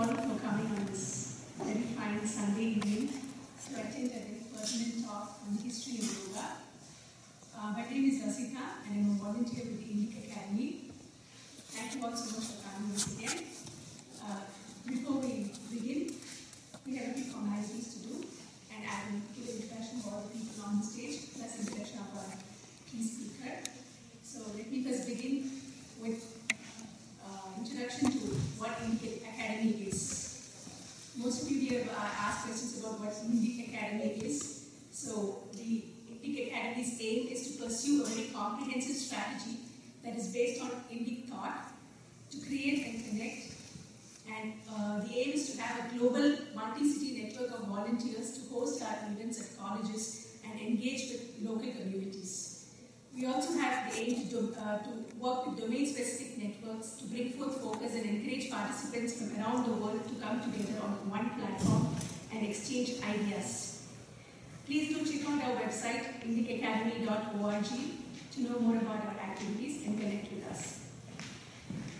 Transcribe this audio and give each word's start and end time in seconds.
all 0.00 0.06
for 0.06 0.40
coming 0.40 0.64
on 0.72 0.86
this 0.86 1.44
very 1.58 1.84
fine 1.92 2.26
Sunday 2.26 2.80
evening 2.80 3.08
to 3.60 3.80
attend 3.80 4.08
a 4.08 4.20
very 4.24 4.40
pertinent 4.48 5.04
talk 5.04 5.36
on 5.44 5.54
the 5.54 5.60
history 5.60 5.98
of 6.00 6.08
yoga. 6.08 6.46
Uh, 7.52 7.72
my 7.76 7.84
name 7.84 8.08
is 8.08 8.24
Rasita 8.24 8.64
and 8.88 8.96
I'm 8.96 9.10
a 9.10 9.14
volunteer 9.20 9.60
with 9.68 9.76
the 9.76 9.92
Indic 9.92 10.24
Academy. 10.24 10.88
Thank 11.68 11.96
you 11.96 12.04
all 12.06 12.16
so 12.16 12.32
much 12.32 12.48
for 12.48 12.64
coming 12.64 12.88
once 12.88 13.12
again. 13.12 13.44
Uh, 14.24 14.40
before 14.88 15.20
we 15.20 15.52
begin, 15.68 16.14
we 16.86 16.96
have 16.96 17.10
a 17.10 17.12
few 17.20 17.24
formalities 17.24 17.92
to 17.92 17.98
do 18.08 18.24
and 18.72 18.80
I 18.88 19.12
will 19.12 19.20
give 19.36 19.52
an 19.52 19.60
introduction 19.60 20.00
of 20.00 20.06
all 20.08 20.24
the 20.24 20.32
people 20.32 20.64
on 20.64 20.80
the 20.80 20.86
stage 20.86 21.28
plus 21.36 21.60
introduction 21.60 21.98
of 22.00 22.16
our 22.16 22.32
key 22.88 23.04
speaker. 23.04 23.68
So 24.24 24.48
let 24.56 24.72
me 24.72 24.82
first 24.82 25.06
begin 25.06 25.60
with 26.00 26.40
uh, 27.20 27.60
introduction 27.60 28.10
to 28.10 28.18
what 28.58 28.70
Indic 28.80 29.22
Academy 29.22 29.88
is. 29.88 30.00
Most 31.16 31.42
of 31.42 31.50
you 31.50 31.60
here 31.60 31.84
have 31.84 31.92
uh, 31.92 32.24
asked 32.26 32.46
questions 32.46 32.80
about 32.80 33.00
what 33.00 33.12
Indic 33.12 33.68
Academy 33.68 34.10
is. 34.24 34.70
So 34.90 35.44
the 35.52 35.84
Indic 36.24 36.52
Academy's 36.52 36.98
aim 37.00 37.28
is 37.28 37.56
to 37.56 37.64
pursue 37.64 38.02
a 38.02 38.06
very 38.06 38.28
comprehensive 38.28 38.96
strategy 38.96 39.58
that 40.04 40.16
is 40.16 40.28
based 40.28 40.62
on 40.62 40.70
Indic 40.92 41.28
thought 41.28 41.72
to 42.30 42.36
create 42.46 42.86
and 42.86 43.04
connect. 43.08 43.54
And 44.28 44.52
uh, 44.70 45.00
the 45.00 45.12
aim 45.18 45.32
is 45.32 45.54
to 45.54 45.62
have 45.62 45.92
a 45.92 45.98
global 45.98 46.36
multi-city 46.54 47.22
network 47.22 47.50
of 47.58 47.66
volunteers 47.66 48.38
to 48.38 48.54
host 48.54 48.82
our 48.82 48.96
events 49.10 49.40
at 49.40 49.58
colleges 49.58 50.38
and 50.44 50.60
engage 50.60 51.10
with 51.12 51.36
local 51.42 51.70
communities. 51.72 52.50
We 53.14 53.26
also 53.26 53.58
have 53.58 53.92
the 53.92 54.00
aim 54.00 54.22
to, 54.22 54.26
do, 54.30 54.54
uh, 54.58 54.78
to 54.78 54.90
work 55.40 55.56
with 55.56 55.60
domain-specific 55.60 56.38
networks 56.38 56.92
to 56.96 57.04
bring 57.04 57.30
forth 57.32 57.60
focus 57.60 57.94
and 57.94 58.04
encourage 58.04 58.50
participants 58.50 59.14
from 59.14 59.36
around 59.36 59.64
the 59.64 59.72
world 59.72 60.02
to 60.08 60.14
come 60.16 60.40
together 60.40 60.80
on 60.82 61.10
one 61.10 61.30
platform 61.38 61.94
and 62.32 62.46
exchange 62.46 62.94
ideas. 63.02 63.86
Please 64.66 64.88
do 64.88 65.04
check 65.04 65.28
out 65.28 65.42
our 65.42 65.56
website, 65.56 66.22
indicacademy.org, 66.22 67.64
to 68.32 68.40
know 68.42 68.58
more 68.60 68.76
about 68.76 69.04
our 69.06 69.18
activities 69.30 69.86
and 69.86 69.98
connect 69.98 70.32
with 70.32 70.46
us. 70.48 70.86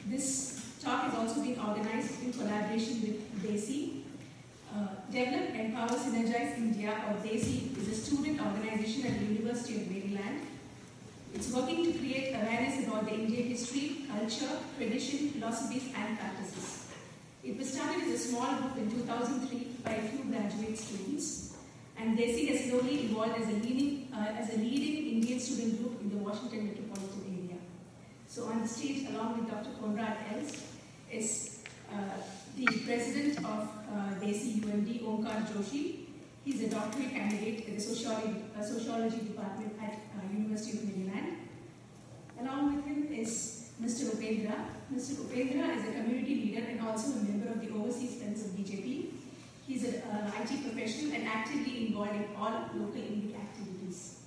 This 0.07 0.77
talk 0.83 1.09
is 1.09 1.14
also 1.19 1.42
being 1.42 1.59
organized 1.59 2.23
in 2.23 2.33
collaboration 2.33 3.01
with 3.03 3.42
DESI. 3.42 4.03
Uh, 4.73 4.86
Develop, 5.11 5.55
Empower, 5.55 5.98
Synergize 5.98 6.57
India, 6.59 6.95
or 7.09 7.14
DESI, 7.27 7.77
is 7.77 7.89
a 7.89 7.95
student 7.95 8.41
organization 8.41 9.07
at 9.07 9.19
the 9.19 9.27
University 9.27 9.77
of 9.77 9.91
Maryland 9.91 10.47
it's 11.34 11.53
working 11.53 11.92
to 11.92 11.98
create 11.98 12.34
awareness 12.34 12.86
about 12.86 13.05
the 13.05 13.14
Indian 13.14 13.48
history, 13.48 14.05
culture, 14.09 14.59
tradition, 14.77 15.31
philosophies, 15.31 15.84
and 15.97 16.19
practices. 16.19 16.89
It 17.42 17.56
was 17.56 17.73
started 17.73 18.03
as 18.03 18.14
a 18.14 18.19
small 18.19 18.55
group 18.56 18.77
in 18.77 18.91
2003 18.91 19.77
by 19.84 19.92
a 19.92 20.03
few 20.08 20.25
graduate 20.25 20.77
students, 20.77 21.56
and 21.97 22.19
DESI 22.19 22.48
has 22.48 22.70
slowly 22.70 23.05
evolved 23.05 23.41
as 23.41 23.48
a 23.48 23.53
leading, 23.53 24.08
uh, 24.12 24.34
as 24.39 24.55
a 24.55 24.58
leading 24.58 25.12
Indian 25.12 25.41
student 25.41 25.81
group 25.81 26.01
in 26.01 26.11
the 26.11 26.17
Washington 26.17 26.67
metropolitan 26.67 27.23
area. 27.28 27.58
So 28.27 28.45
on 28.47 28.62
the 28.62 28.69
stage, 28.69 29.08
along 29.11 29.39
with 29.39 29.51
Dr. 29.51 29.70
Koenraad 29.81 30.17
Elst, 30.34 30.58
is 31.11 31.62
uh, 31.92 31.97
the 32.56 32.67
president 32.84 33.39
of 33.39 33.69
uh, 33.91 34.20
DESI 34.20 34.61
UMD, 34.61 35.03
Omkar 35.03 35.47
Joshi. 35.47 36.06
He's 36.45 36.62
a 36.62 36.70
doctoral 36.70 37.08
candidate 37.08 37.67
in 37.67 37.75
the 37.75 37.81
sociology, 37.81 38.45
uh, 38.58 38.62
sociology 38.62 39.19
department 39.19 39.73
at 39.83 39.98
University 40.33 40.78
of 40.78 40.97
Maryland. 40.97 41.36
Along 42.41 42.77
with 42.77 42.84
him 42.86 43.09
is 43.12 43.70
Mr. 43.83 44.11
Upendra. 44.14 44.56
Mr. 44.95 45.12
Upendra 45.23 45.77
is 45.77 45.89
a 45.89 45.92
community 45.92 46.34
leader 46.36 46.64
and 46.69 46.81
also 46.81 47.12
a 47.12 47.23
member 47.23 47.48
of 47.50 47.61
the 47.61 47.70
Overseas 47.73 48.17
Friends 48.17 48.45
of 48.45 48.51
BJP. 48.52 49.07
He's 49.67 49.85
an 49.85 50.02
uh, 50.02 50.30
IT 50.41 50.63
professional 50.63 51.13
and 51.14 51.29
actively 51.29 51.86
involved 51.86 52.14
in 52.17 52.24
all 52.36 52.52
local 52.74 53.01
Indic 53.01 53.35
activities. 53.36 54.20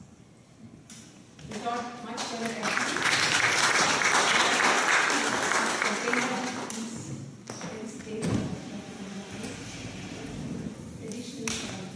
Without 1.50 2.06
much 2.06 2.22
further 2.22 2.52
ado, 2.52 3.00
Upendra, 5.90 6.40
please 6.70 7.20
share 7.59 7.81
his 7.81 7.91
statement. 7.94 8.47
Additional 11.03 11.47
slide. 11.47 11.90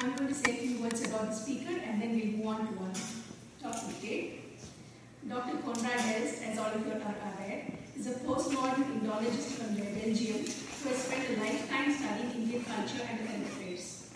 I'm 0.00 0.14
going 0.16 0.28
to 0.28 0.34
say 0.34 0.50
a 0.52 0.54
few 0.56 0.82
words 0.82 1.02
about 1.06 1.28
the 1.28 1.34
speaker 1.34 1.72
and 1.86 2.00
then 2.02 2.10
we'll 2.14 2.26
move 2.36 2.46
on 2.46 2.66
to 2.66 3.66
our 3.66 3.74
Dr. 4.04 5.56
Koenraad 5.64 6.02
Elst, 6.14 6.42
as 6.42 6.58
all 6.58 6.66
of 6.66 6.86
you 6.86 6.92
are 6.92 7.16
aware, 7.32 7.64
is 7.96 8.06
a 8.06 8.14
postmodern 8.26 9.00
Indologist 9.00 9.56
from 9.56 9.76
Belgium 9.76 10.44
who 10.44 10.88
has 10.90 10.98
spent 10.98 11.24
a 11.30 11.40
lifetime 11.40 11.90
studying 11.90 12.32
Indian 12.32 12.64
culture 12.64 13.00
and 13.08 13.26
current 13.26 13.46
affairs. 13.46 14.10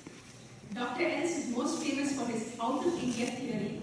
Dr. 0.75 1.05
Elst 1.05 1.39
is 1.39 1.57
most 1.57 1.83
famous 1.83 2.13
for 2.19 2.27
his 2.27 2.55
out 2.61 2.85
of 2.85 3.03
India 3.03 3.29
theory, 3.29 3.81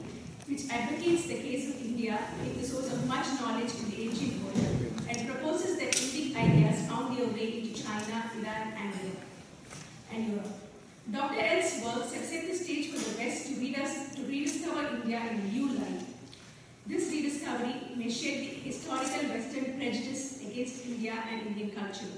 which 0.47 0.69
advocates 0.69 1.25
the 1.25 1.41
case 1.41 1.73
of 1.73 1.81
India 1.81 2.19
being 2.39 2.61
the 2.61 2.67
source 2.67 2.94
of 2.94 3.07
much 3.07 3.25
knowledge 3.41 3.73
in 3.73 3.89
the 3.89 4.03
ancient 4.03 4.44
world 4.44 5.09
and 5.09 5.27
proposes 5.27 5.79
that 5.79 5.91
Indic 5.91 6.35
ideas 6.35 6.88
found 6.88 7.17
their 7.17 7.25
way 7.29 7.61
into 7.61 7.81
China, 7.81 8.29
Iran, 8.38 8.73
and 8.77 8.94
Europe. 8.94 9.25
And 10.13 10.27
Europe. 10.27 10.65
Dr. 11.11 11.39
Elst' 11.39 11.83
works 11.83 12.13
have 12.13 12.25
set 12.25 12.47
the 12.47 12.55
stage 12.55 12.91
for 12.91 12.97
the 12.97 13.17
West 13.17 13.47
to, 13.47 13.59
read 13.59 13.75
to 13.75 14.21
rediscover 14.27 14.88
India 15.01 15.21
in 15.31 15.39
a 15.39 15.44
new 15.44 15.67
light. 15.69 16.01
This 16.88 17.11
rediscovery 17.11 17.95
may 17.95 18.09
shed 18.09 18.41
the 18.41 18.69
historical 18.69 19.29
Western 19.29 19.75
prejudice 19.75 20.41
against 20.41 20.85
India 20.85 21.13
and 21.31 21.47
Indian 21.47 21.71
culture. 21.71 22.13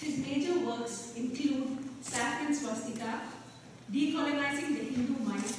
His 0.00 0.18
major 0.18 0.58
works 0.60 1.14
include 1.16 1.78
Saffron 2.00 2.54
Swastika, 2.54 3.20
Decolonizing 3.92 4.76
the 4.76 4.84
Hindu 4.92 5.24
Mind, 5.24 5.56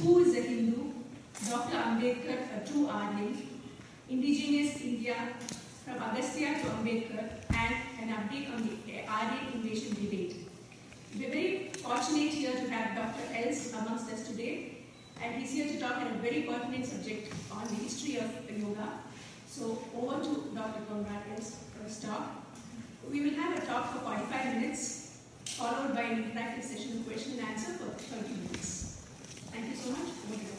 Who 0.00 0.18
is 0.20 0.36
a 0.36 0.42
Hindu, 0.42 0.92
Dr. 1.48 1.76
Ambedkar, 1.76 2.38
A 2.56 2.68
True 2.68 2.88
Aryan, 2.88 3.48
Indigenous 4.08 4.80
India, 4.80 5.16
from 5.84 6.02
Agastya 6.02 6.54
to 6.60 6.66
Ambedkar, 6.66 7.30
and 7.54 7.74
an 8.00 8.14
update 8.16 8.52
on 8.54 8.62
the 8.62 9.06
Aryan 9.08 9.54
invasion 9.54 9.94
debate. 9.94 10.36
We're 11.18 11.30
very 11.30 11.70
fortunate 11.82 12.30
here 12.30 12.52
to 12.52 12.70
have 12.70 12.96
Dr. 12.96 13.34
Elst 13.34 13.74
amongst 13.74 14.10
us 14.12 14.28
today, 14.28 14.78
and 15.20 15.31
he's 15.42 15.52
here 15.52 15.66
to 15.66 15.80
talk 15.80 15.96
on 15.96 16.06
a 16.06 16.18
very 16.22 16.42
pertinent 16.42 16.86
subject 16.86 17.32
on 17.50 17.64
the 17.66 17.74
history 17.74 18.16
of 18.18 18.30
yoga. 18.56 18.88
So 19.46 19.78
over 19.96 20.22
to 20.22 20.30
Dr. 20.54 20.80
Koenraad 20.88 21.26
for 21.34 22.06
talk. 22.06 22.46
We 23.10 23.22
will 23.22 23.34
have 23.34 23.58
a 23.58 23.66
talk 23.66 23.92
for 23.92 23.98
45 23.98 24.54
minutes, 24.54 25.18
followed 25.44 25.94
by 25.94 26.02
an 26.02 26.22
interactive 26.22 26.62
session 26.62 26.98
of 26.98 27.06
question 27.06 27.38
and 27.40 27.48
answer 27.48 27.72
for 27.72 27.90
30 27.90 28.28
minutes. 28.34 29.02
Thank 29.50 29.70
you 29.70 29.76
so 29.76 29.90
much. 29.90 30.51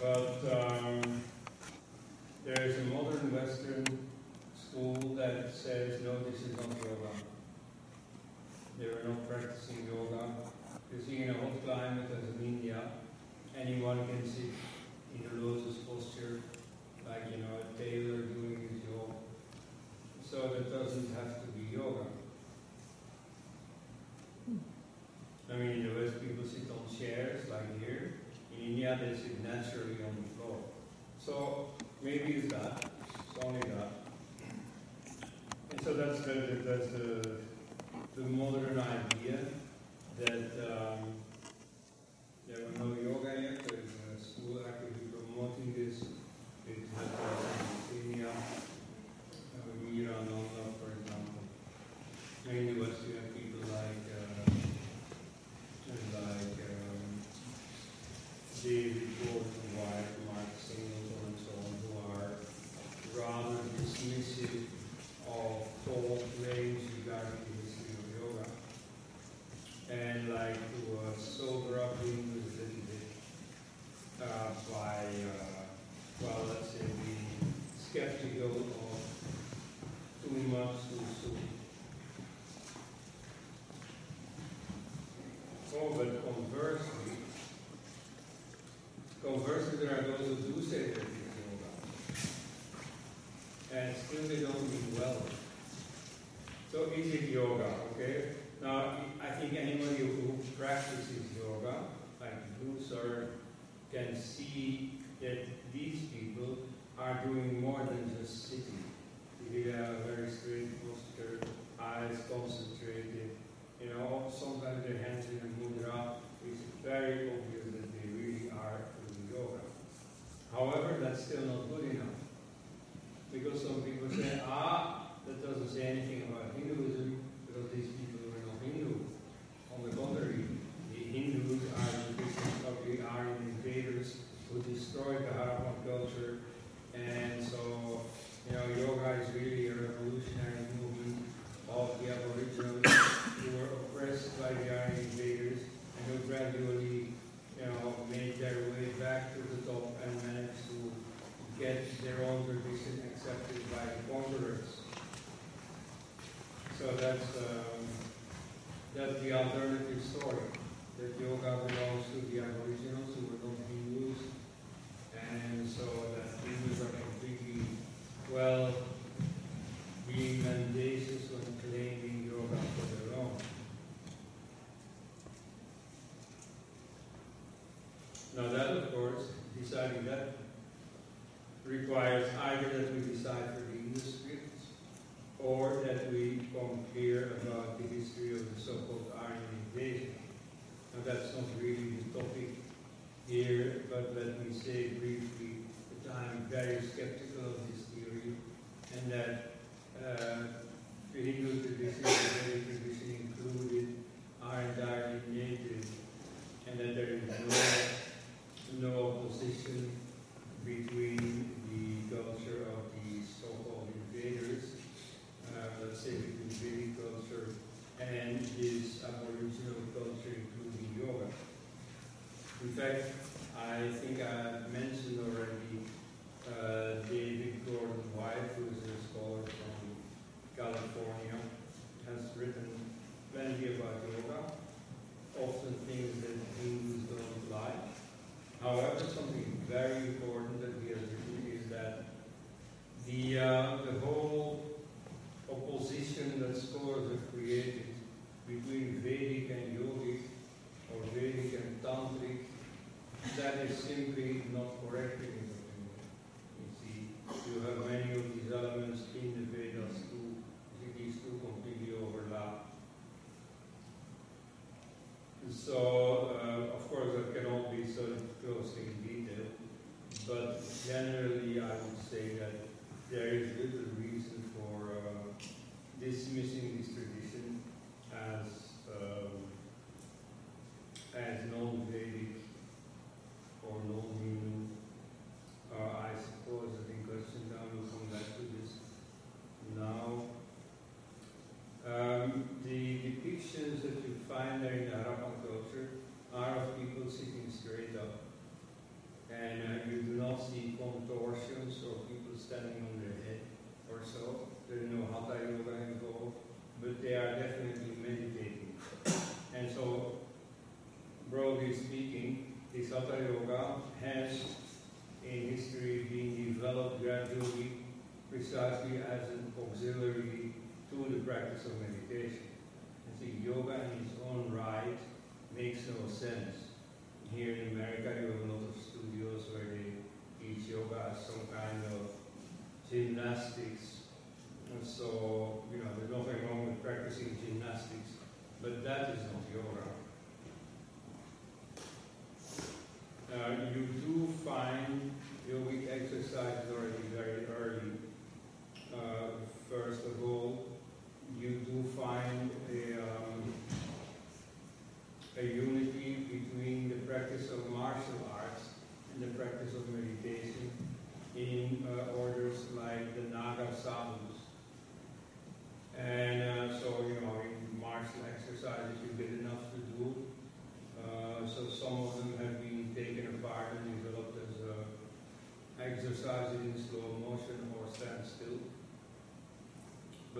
But 0.00 0.38
um, 0.52 1.22
there 2.44 2.62
is 2.62 2.78
a 2.78 2.82
modern 2.82 3.34
Western 3.34 3.84
school 4.54 4.94
that 5.16 5.52
says, 5.52 6.00
no, 6.02 6.20
this 6.20 6.42
is 6.42 6.56
not 6.56 6.68
yoga. 6.78 7.10
They 8.78 8.86
are 8.86 9.02
not 9.08 9.28
practicing 9.28 9.88
yoga. 9.92 10.22
You 10.92 11.02
see, 11.04 11.24
in 11.24 11.30
a 11.30 11.32
hot 11.32 11.64
climate 11.64 12.06
as 12.16 12.28
in 12.36 12.46
India, 12.46 12.80
anyone 13.58 14.06
can 14.06 14.24
sit 14.24 14.54
in 15.16 15.28
a 15.32 15.44
lotus 15.44 15.78
posture, 15.78 16.42
like, 17.08 17.24
you 17.32 17.38
know, 17.38 17.58
a 17.58 17.78
tailor 17.78 18.22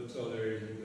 so 0.09 0.27
there 0.29 0.53
is. 0.53 0.78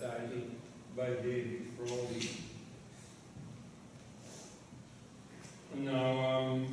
baptizing 0.00 0.56
by 0.96 1.06
David 1.06 1.76
Brody. 1.76 2.30
Now, 5.74 6.38
um, 6.38 6.66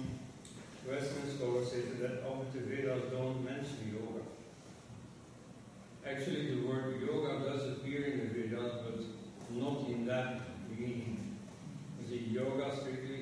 Western 0.87 1.37
scholars 1.37 1.71
say 1.71 1.81
that 2.01 2.23
often 2.25 2.47
the 2.53 2.59
Vedas 2.59 3.03
don't 3.11 3.43
mention 3.43 3.93
yoga. 3.93 4.23
Actually, 6.05 6.55
the 6.55 6.67
word 6.67 7.01
yoga 7.01 7.49
does 7.49 7.77
appear 7.77 8.05
in 8.05 8.19
the 8.19 8.25
Vedas, 8.25 8.73
but 8.85 8.99
not 9.51 9.87
in 9.87 10.05
that 10.05 10.41
meaning. 10.69 11.37
The 12.09 12.17
yoga 12.17 12.75
strictly 12.75 13.12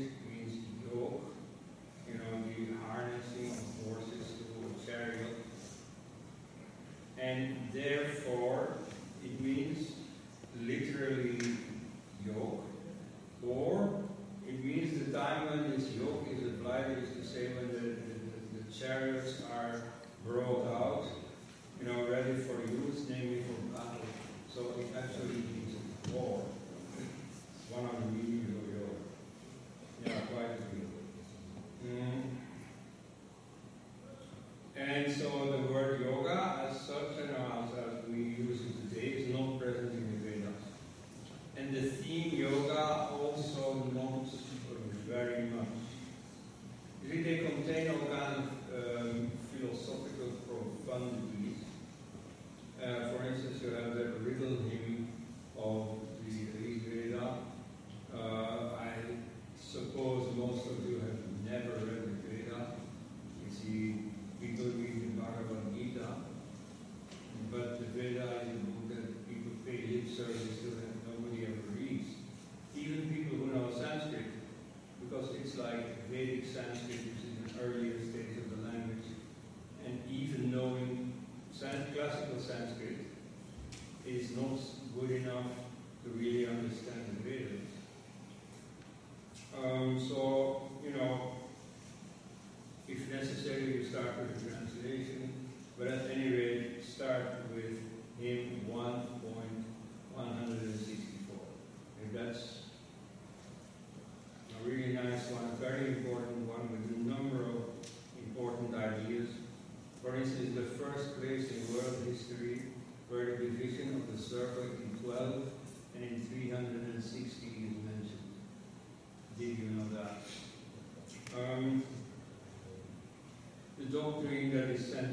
that 124.51 124.69
is 124.69 124.83
sent 124.85 125.10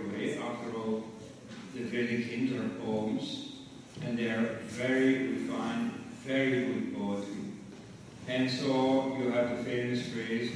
going. 0.00 0.38
After 0.38 0.76
all, 0.76 1.04
the 1.74 1.82
Vedic 1.84 2.26
Hindu 2.26 2.68
poems, 2.84 3.52
and 4.02 4.18
they 4.18 4.30
are 4.30 4.58
very 4.66 5.28
refined, 5.28 5.92
very 6.24 6.64
good 6.66 6.96
poetry. 6.96 7.44
And 8.28 8.50
so 8.50 9.16
you 9.18 9.30
have 9.30 9.58
the 9.58 9.64
famous 9.64 10.08
phrase, 10.08 10.52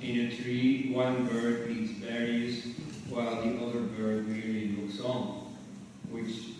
in 0.00 0.20
a 0.20 0.36
tree, 0.36 0.92
one 0.92 1.26
bird 1.26 1.70
eats 1.70 1.92
berries 1.92 2.74
while 3.08 3.42
the 3.42 3.56
other 3.64 3.80
bird 3.80 4.28
merely 4.28 4.76
looks 4.76 5.00
on, 5.00 5.56
which, 6.10 6.50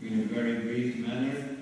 in 0.00 0.20
a 0.20 0.24
very 0.24 0.60
brief 0.60 0.96
manner, 1.06 1.56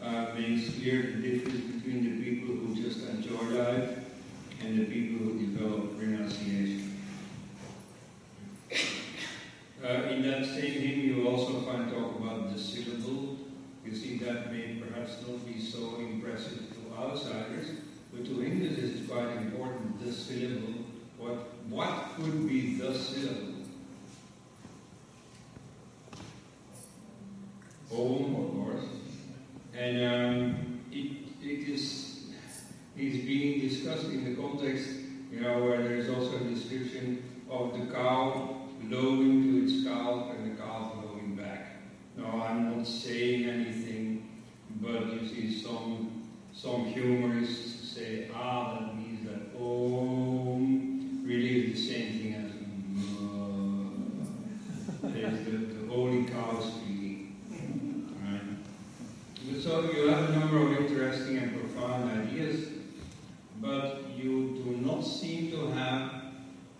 uh, 0.00 0.26
makes 0.38 0.74
clear 0.74 1.02
the 1.02 1.28
difference 1.28 1.60
between 1.72 2.04
the 2.04 2.22
people 2.22 2.54
who 2.54 2.74
just 2.80 3.08
enjoy 3.08 3.42
life 3.58 3.98
and 4.60 4.78
the 4.78 4.84
people 4.84 5.26
who 5.26 5.38
develop 5.46 5.98
renunciation. 5.98 6.73
You 13.84 13.94
see, 13.94 14.18
that 14.18 14.50
may 14.50 14.80
perhaps 14.80 15.16
not 15.28 15.46
be 15.46 15.60
so 15.60 15.96
impressive 15.96 16.62
to 16.70 17.02
outsiders, 17.02 17.68
but 18.12 18.24
to 18.24 18.42
English 18.42 18.78
it's 18.78 19.08
quite 19.08 19.36
important, 19.36 20.02
the 20.02 20.10
syllable. 20.10 20.84
What, 21.18 21.34
what 21.68 22.16
could 22.16 22.48
be 22.48 22.78
the 22.78 22.94
syllable? 22.94 23.54
Home, 27.90 28.34
of 28.36 28.50
course. 28.54 28.84
And 29.76 30.04
um, 30.04 30.80
it, 30.90 31.28
it 31.42 31.68
is, 31.68 32.24
is 32.96 33.24
being 33.24 33.68
discussed 33.68 34.06
in 34.06 34.24
the 34.24 34.40
context, 34.40 34.88
you 35.30 35.40
know, 35.40 35.62
where 35.62 35.82
there 35.82 35.96
is 35.96 36.08
also 36.08 36.36
a 36.36 36.44
description 36.44 37.22
of 37.50 37.78
the 37.78 37.92
cow 37.92 38.62
lowing 38.88 39.42
to 39.42 39.64
its 39.64 39.84
cow 39.84 40.32
no, 42.24 42.42
I'm 42.42 42.76
not 42.76 42.86
saying 42.86 43.44
anything, 43.44 44.26
but 44.80 45.12
you 45.12 45.28
see, 45.28 45.62
some, 45.62 46.22
some 46.54 46.86
humorists 46.86 47.94
say, 47.94 48.30
ah, 48.34 48.78
that 48.78 48.96
means 48.96 49.28
that 49.28 49.54
Om 49.60 51.22
really 51.22 51.66
is 51.66 51.74
the 51.74 51.92
same 51.92 52.12
thing 52.18 52.34
as 52.34 52.50
There's 55.12 55.44
the, 55.44 55.50
the 55.50 55.86
holy 55.86 56.24
cow 56.24 56.60
speaking. 56.60 57.36
Right? 58.22 59.60
So 59.62 59.90
you 59.92 60.08
have 60.08 60.30
a 60.30 60.32
number 60.38 60.58
of 60.62 60.78
interesting 60.78 61.36
and 61.38 61.52
profound 61.60 62.10
ideas, 62.10 62.68
but 63.60 64.02
you 64.16 64.62
do 64.64 64.78
not 64.80 65.02
seem 65.02 65.50
to 65.50 65.66
have 65.72 66.10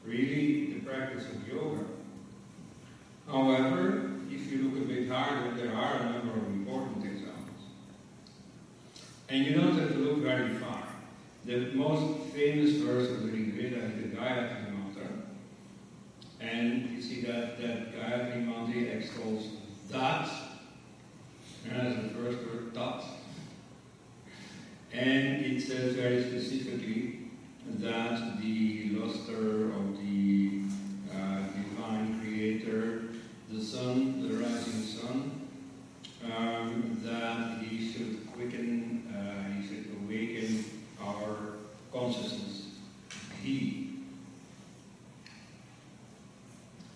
really 0.07 0.72
the 0.72 0.80
practice 0.80 1.26
of 1.26 1.46
yoga. 1.46 1.85
However, 3.28 4.13
regard 5.14 5.44
that 5.44 5.62
there 5.62 5.74
are 5.74 5.96
a 5.96 6.12
number 6.12 6.33
of 6.33 6.46
important 6.46 7.05
examples. 7.05 7.62
And 9.29 9.46
you 9.46 9.55
don't 9.55 9.79
have 9.79 9.92
to 9.92 9.98
look 9.98 10.18
very 10.18 10.55
far. 10.55 10.88
The 11.44 11.72
most 11.74 12.33
famous 12.33 12.72
verse 12.72 13.11
of 13.11 13.22
the 13.22 13.33
Rig 13.33 13.55
Veda 13.55 13.77
is 13.77 14.03
the 14.03 14.16
Gayatri 14.16 14.72
Mantra. 14.72 15.09
And 16.40 16.90
you 16.90 17.03
see 17.03 17.22
that, 17.22 17.61
that 17.61 17.94
Gayatri 17.94 18.44
Mantra 18.44 18.83
extols 18.83 19.48
that, 19.90 20.29
that 21.68 21.87
is 21.87 21.96
the 21.96 22.09
first 22.11 22.38
word, 22.38 22.74
that. 22.74 23.05
And 24.92 25.44
it 25.44 25.61
says 25.61 25.94
very 25.94 26.22
specifically 26.22 27.31
that 27.79 28.40
the 28.40 28.90
luster 28.92 29.72
of 29.72 29.96
the 29.98 30.62
uh, 31.12 31.38
divine 31.57 32.20
creator, 32.20 33.03
the 33.50 33.62
sun, 33.62 34.29
the 34.29 34.35
rising 34.37 34.74
um, 36.37 36.99
that 37.03 37.62
he 37.62 37.92
should 37.92 38.33
quicken, 38.33 39.12
uh, 39.14 39.53
he 39.53 39.66
should 39.66 39.87
awaken 40.03 40.64
our 41.01 41.55
consciousness. 41.92 42.68
He. 43.42 43.90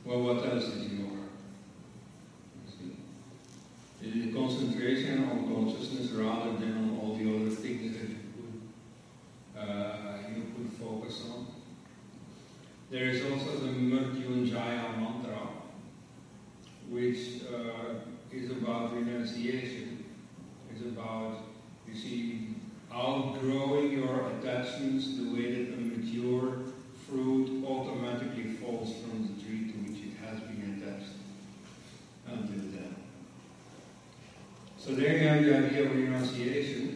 Well, 0.04 0.22
what 0.22 0.46
else 0.46 0.64
is 0.64 0.92
you 0.92 1.04
are? 1.04 1.18
It 4.00 4.16
is 4.16 4.34
concentration 4.34 5.28
on 5.28 5.52
consciousness 5.52 6.10
rather 6.12 6.52
than 6.52 6.72
on 6.72 6.98
all 7.00 7.16
the 7.16 7.28
other 7.28 7.50
things 7.50 7.98
that 7.98 8.08
you 8.08 8.16
could, 8.36 9.60
uh, 9.60 10.18
you 10.34 10.44
could 10.56 10.72
focus 10.80 11.24
on. 11.30 11.46
There 12.90 13.04
is 13.10 13.22
also 13.30 13.58
the 13.58 13.68
Mrityunjaya 13.68 14.98
mantra, 14.98 15.48
which 16.88 17.42
uh, 17.52 17.94
is 18.32 18.50
about 18.50 18.94
renunciation, 18.94 20.04
is 20.74 20.82
about, 20.82 21.38
you 21.86 21.94
see, 21.94 22.54
outgrowing 22.92 23.92
your 23.92 24.30
attachments 24.30 25.16
the 25.16 25.32
way 25.32 25.64
that 25.64 25.74
a 25.74 25.76
mature 25.76 26.58
fruit 27.08 27.64
automatically 27.66 28.52
falls 28.54 28.94
from 28.96 29.22
the 29.22 29.42
tree 29.42 29.72
to 29.72 29.78
which 29.78 30.02
it 30.02 30.16
has 30.24 30.40
been 30.40 30.82
attached 30.82 31.12
until 32.26 32.64
then. 32.72 32.94
So 34.78 34.94
there 34.94 35.16
you 35.16 35.28
have 35.28 35.44
the 35.44 35.56
idea 35.56 35.86
of 35.86 35.96
renunciation. 35.96 36.87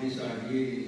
these 0.00 0.18
are 0.18 0.50
you. 0.50 0.79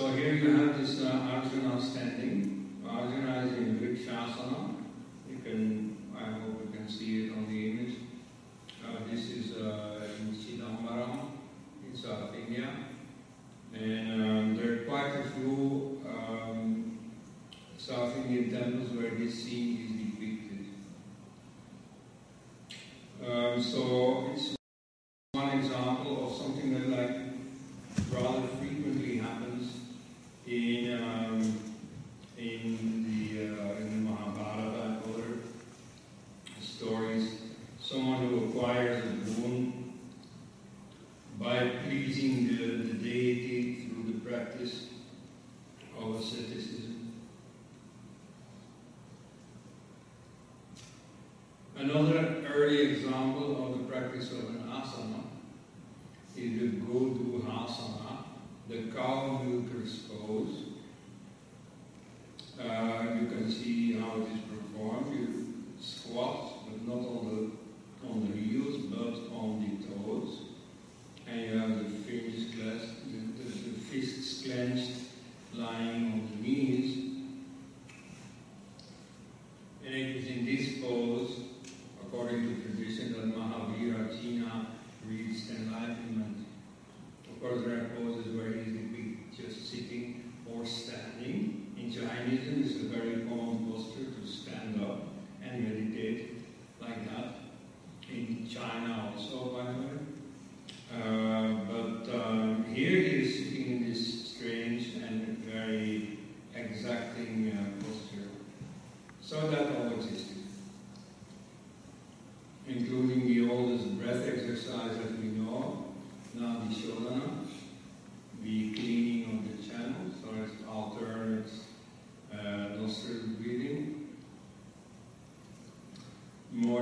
So 0.00 0.08
here 0.12 0.32
you 0.32 0.56
have 0.56 0.80
this 0.80 1.02
uh, 1.02 1.10
Arjuna 1.30 1.78
standing. 1.78 2.80
Arjuna 2.88 3.44
is 3.44 3.52
in 3.58 3.78
Vrikshasana. 3.78 4.76
You 5.28 5.36
can, 5.44 6.14
I 6.16 6.24
hope 6.40 6.58
you 6.64 6.70
can 6.72 6.88
see 6.88 7.26
it 7.26 7.32
on 7.32 7.46
the 7.46 7.59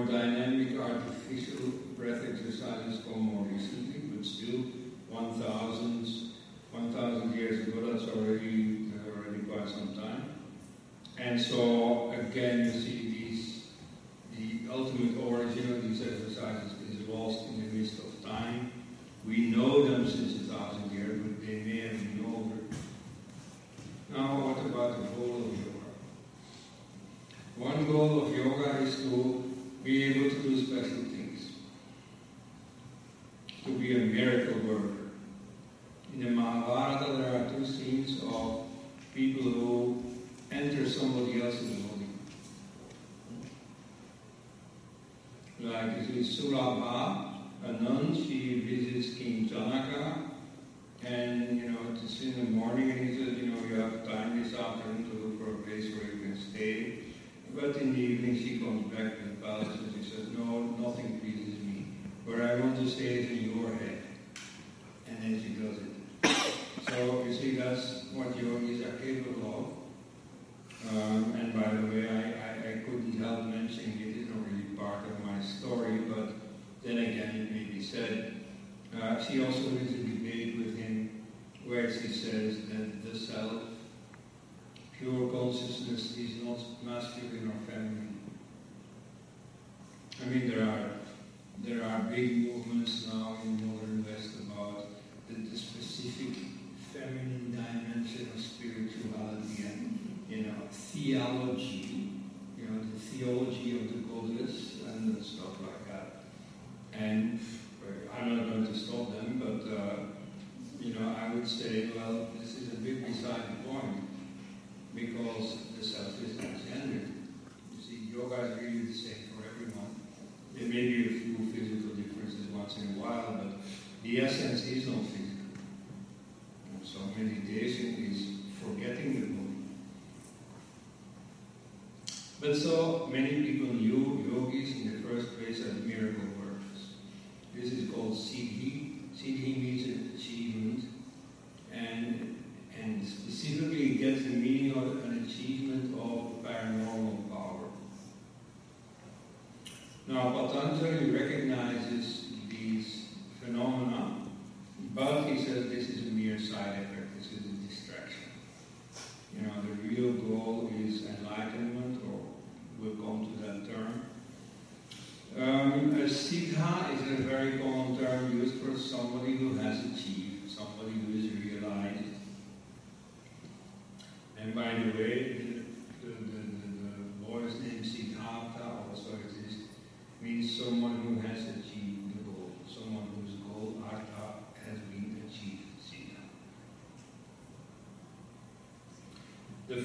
More 0.08 0.47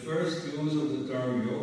first 0.03 0.45
use 0.47 0.73
of 0.73 1.07
the 1.07 1.13
term 1.13 1.47
yoga 1.47 1.62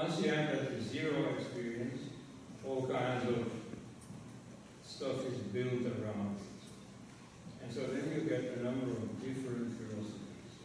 once 0.00 0.18
you 0.22 0.30
have 0.30 0.50
that 0.50 0.80
zero 0.80 1.34
experience, 1.38 2.00
all 2.66 2.86
kinds 2.86 3.28
of 3.28 3.52
stuff 4.82 5.26
is 5.26 5.36
built 5.52 5.82
around 5.82 6.36
it. 6.36 7.62
And 7.62 7.70
so 7.70 7.80
then 7.80 8.10
you 8.14 8.22
get 8.22 8.56
a 8.56 8.62
number 8.62 8.86
of 8.86 9.20
different 9.20 9.76
philosophies. 9.76 10.56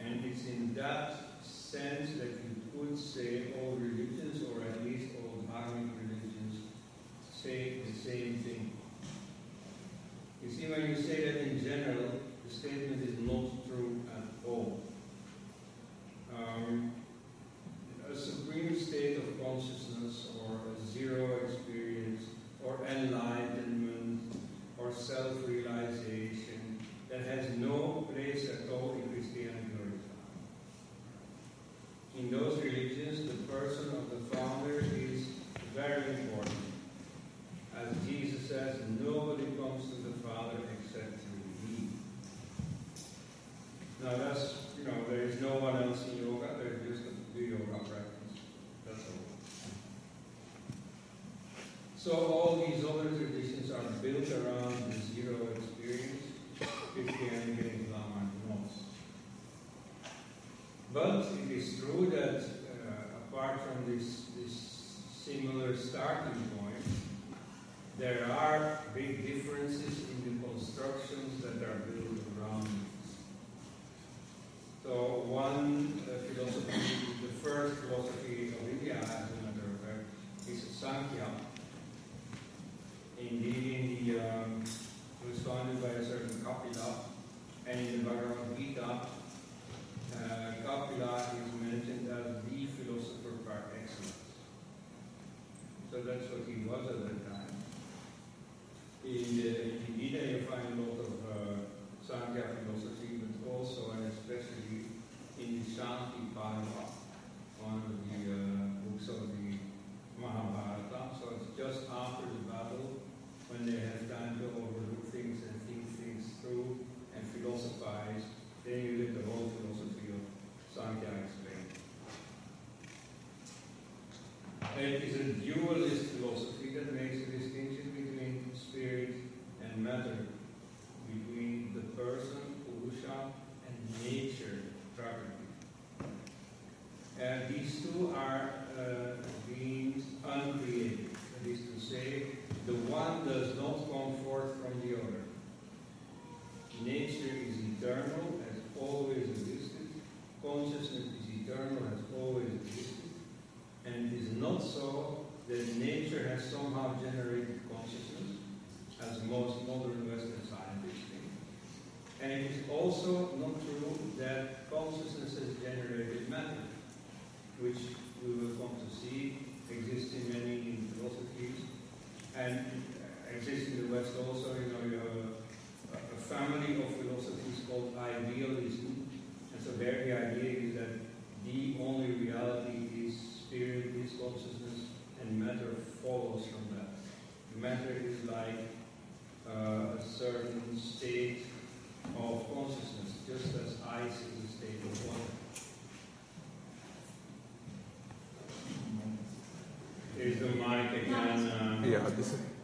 And 0.00 0.24
it's 0.24 0.46
in 0.46 0.72
that 0.74 1.14
sense 1.42 2.10
that 2.18 2.28
you 2.28 2.62
could 2.72 2.96
say 2.96 3.54
all 3.60 3.72
religions, 3.72 4.44
or 4.44 4.62
at 4.70 4.84
least 4.84 5.06
all 5.16 5.42
Dharmic 5.52 5.90
religions, 6.00 6.60
say 7.34 7.78
the 7.84 7.92
same 7.92 8.38
thing. 8.44 8.70
You 10.44 10.50
see, 10.50 10.70
when 10.70 10.90
you 10.90 10.94
say 10.94 11.24
that 11.24 11.40
in 11.40 11.60
general, 11.60 12.20
the 12.46 12.54
statement 12.54 13.02
is 13.02 13.18
not 13.18 13.61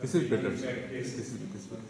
This 0.09 0.23
is 0.23 0.31
better. 0.31 0.49
This 0.49 1.19
is, 1.19 1.39
this 1.39 1.61
is 1.61 1.67
better. 1.67 1.83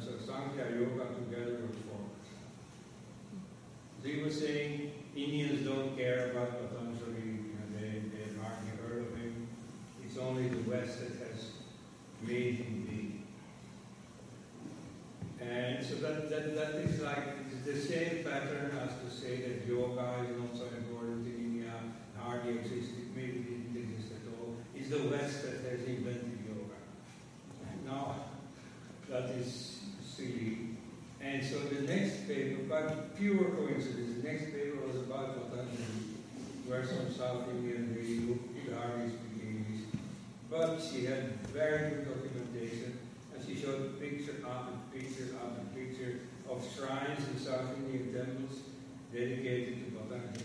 So 0.00 0.10
Sankhya 0.24 0.78
Yoga 0.78 1.14
together 1.14 1.62
were 1.62 1.74
four 1.86 2.02
So 4.02 4.08
he 4.08 4.22
was 4.22 4.38
saying 4.38 4.92
Indians 5.14 5.66
don't 5.66 5.96
care 5.96 6.30
about 6.30 6.70
Patanjali, 6.70 7.52
know, 7.54 7.66
they, 7.78 8.02
they 8.10 8.34
hardly 8.40 8.70
heard 8.82 9.06
of 9.06 9.16
him. 9.16 9.46
It's 10.04 10.16
only 10.16 10.48
the 10.48 10.68
West 10.68 11.00
that 11.00 11.28
has 11.28 11.50
made 12.22 12.54
him 12.56 12.86
big. 12.88 13.12
And 15.46 15.84
so 15.84 15.96
that, 15.96 16.30
that, 16.30 16.54
that 16.56 16.74
is 16.76 17.00
like 17.00 17.64
the 17.64 17.76
same 17.76 18.24
pattern 18.24 18.76
as 18.82 18.94
to 19.02 19.10
say 19.14 19.36
that 19.42 19.66
yoga 19.66 20.26
is 20.28 20.38
not 20.38 20.56
so 20.56 20.64
important 20.76 21.26
in 21.26 21.34
India, 21.34 21.72
hardly 22.18 22.58
existed, 22.58 23.14
maybe 23.14 23.38
didn't 23.40 23.76
exist 23.76 24.12
at 24.12 24.32
all. 24.32 24.54
It's 24.74 24.90
the 24.90 25.08
West 25.08 25.42
that 25.42 25.70
has 25.70 25.86
invented 25.86 26.38
yoga. 26.46 26.78
Now, 27.84 28.16
that 29.08 29.30
is 29.30 29.80
silly. 30.04 30.58
And 31.20 31.44
so 31.44 31.58
the 31.58 31.82
paper, 32.26 32.62
by 32.68 32.82
pure 33.18 33.44
coincidence, 33.56 34.22
the 34.22 34.28
next 34.28 34.46
paper 34.52 34.78
was 34.86 34.96
about 34.96 35.50
Patanjali, 35.50 36.18
where 36.66 36.84
some 36.86 37.12
South 37.12 37.48
Indian 37.50 37.94
lady 37.94 38.16
who 38.26 38.38
could 38.54 38.76
hardly 38.76 39.08
speak. 39.08 39.32
But 40.52 40.80
she 40.82 41.06
had 41.06 41.40
very 41.48 41.88
good 41.88 42.04
documentation, 42.04 42.98
and 43.34 43.42
she 43.42 43.58
showed 43.58 43.98
picture 43.98 44.36
after 44.44 44.74
picture 44.92 45.34
after 45.40 45.64
picture 45.74 46.20
of 46.50 46.62
shrines 46.76 47.26
in 47.26 47.38
South 47.38 47.74
Indian 47.78 48.12
temples 48.12 48.60
dedicated 49.14 49.76
to 49.86 49.96
Patanjali. 49.96 50.44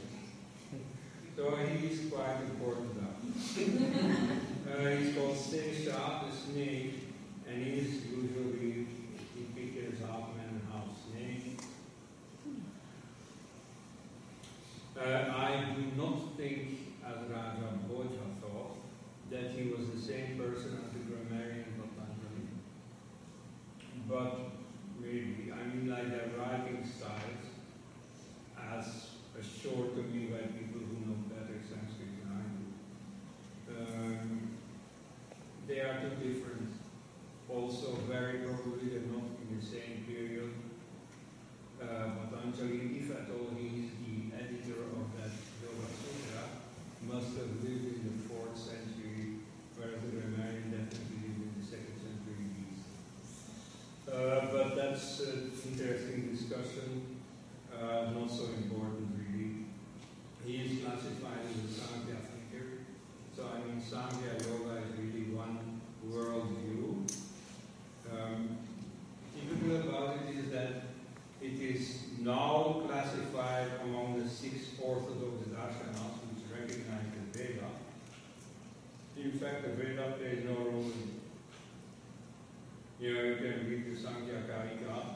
So 1.36 1.56
he 1.58 1.88
is 1.88 2.10
quite 2.10 2.40
important 2.42 3.02
now. 3.02 3.16
uh, 4.72 4.96
he's 4.96 5.14
called 5.14 5.36
Sesha, 5.36 6.24
the 6.24 6.36
snake, 6.36 6.94
and 7.46 7.66
he 7.66 7.72
is 7.74 8.06
usually 8.06 8.88
depicted 9.36 9.94
as 9.94 10.00
half 10.00 10.34
man 10.38 10.48
and 10.50 10.62
half 10.72 10.88
snake. 11.12 11.60
Uh, 15.08 15.32
I 15.38 15.74
do 15.74 15.84
not 15.96 16.36
think, 16.36 16.80
as 17.08 17.16
Raja 17.30 17.80
Bhoja 17.90 18.28
thought, 18.42 18.76
that 19.32 19.52
he 19.52 19.72
was 19.72 19.88
the 19.90 20.02
same 20.02 20.38
person 20.38 20.84
as 20.84 20.92
the 20.92 21.00
grammarian 21.08 21.64
Patanjali. 21.80 22.44
But 24.10 24.52
maybe, 25.00 25.54
I 25.54 25.64
mean, 25.74 25.90
like 25.90 26.10
their 26.10 26.28
writing 26.38 26.84
styles, 26.84 27.46
as 28.74 29.12
assured 29.40 29.96
to 29.96 30.04
me 30.04 30.26
by 30.26 30.40
people 30.40 30.82
who 30.82 31.00
know 31.08 31.18
better 31.32 31.56
Sanskrit 31.64 32.12
than 32.20 32.30
I 32.36 33.80
do. 33.80 34.20
Um, 34.20 34.50
they 35.70 35.80
are 35.80 36.02
two 36.02 36.34
different. 36.34 36.74
Also, 37.48 37.94
very 38.10 38.40
probably 38.40 38.90
they're 38.90 39.08
not 39.08 39.24
in 39.40 39.58
the 39.58 39.66
same 39.66 40.04
period. 40.06 40.52
Uh, 41.82 42.10
Patanjali, 42.28 42.98
if 43.00 43.12
at 43.12 43.30
all, 43.32 43.56
he 43.56 43.86
is 43.86 43.92
the 44.02 44.34
editor 44.34 44.82
of 44.98 45.06
that 45.14 45.30
Yoga 45.62 45.88
Sutra, 45.94 46.44
must 47.06 47.38
have 47.38 47.54
lived 47.62 47.86
in 47.86 48.02
the 48.02 48.18
fourth 48.26 48.58
century, 48.58 49.46
whereas 49.78 50.02
the 50.02 50.10
grammarian 50.18 50.74
definitely 50.74 51.22
lived 51.22 51.42
in 51.46 51.54
the 51.54 51.66
second 51.66 51.98
century 52.02 52.50
BC. 52.58 52.82
Uh, 54.10 54.50
but 54.52 54.76
that's 54.98 55.20
an 55.20 55.52
interesting 55.64 56.30
discussion, 56.32 57.18
uh, 57.72 58.10
not 58.18 58.32
so 58.32 58.46
important 58.46 59.14
really. 59.16 59.66
He 60.44 60.66
is 60.66 60.84
classified 60.84 61.46
as 61.46 61.70
a 61.70 61.82
Sankhya 61.82 62.16
thinker. 62.26 62.68
So 63.36 63.46
I 63.46 63.68
mean, 63.68 63.80
Sankhya 63.80 64.34
Yoga 64.50 64.82
is 64.82 64.98
really 64.98 65.30
one 65.36 65.82
world 66.04 66.50
view. 66.64 67.06
Um, 68.12 68.58
typical 69.38 69.88
about 69.88 70.18
it 70.18 70.36
is 70.36 70.50
that 70.50 70.82
it 71.44 71.60
is 71.60 71.98
now 72.20 72.82
classified 72.88 73.68
among 73.84 74.24
the 74.24 74.28
six 74.28 74.82
orthodox 74.82 75.46
darshanas 75.54 76.18
which 76.26 76.60
recognize 76.60 77.06
the 77.14 77.38
Veda. 77.38 77.70
In 79.16 79.32
fact, 79.34 79.62
the 79.62 79.74
Veda 79.74 80.16
plays 80.18 80.44
no 80.44 80.56
role 80.56 80.82
in 80.82 81.17
you 83.00 83.14
know, 83.14 83.22
you 83.22 83.36
can 83.36 83.70
read 83.70 83.96
the 83.96 84.00
Sankhya 84.00 84.42
Karika, 84.50 85.16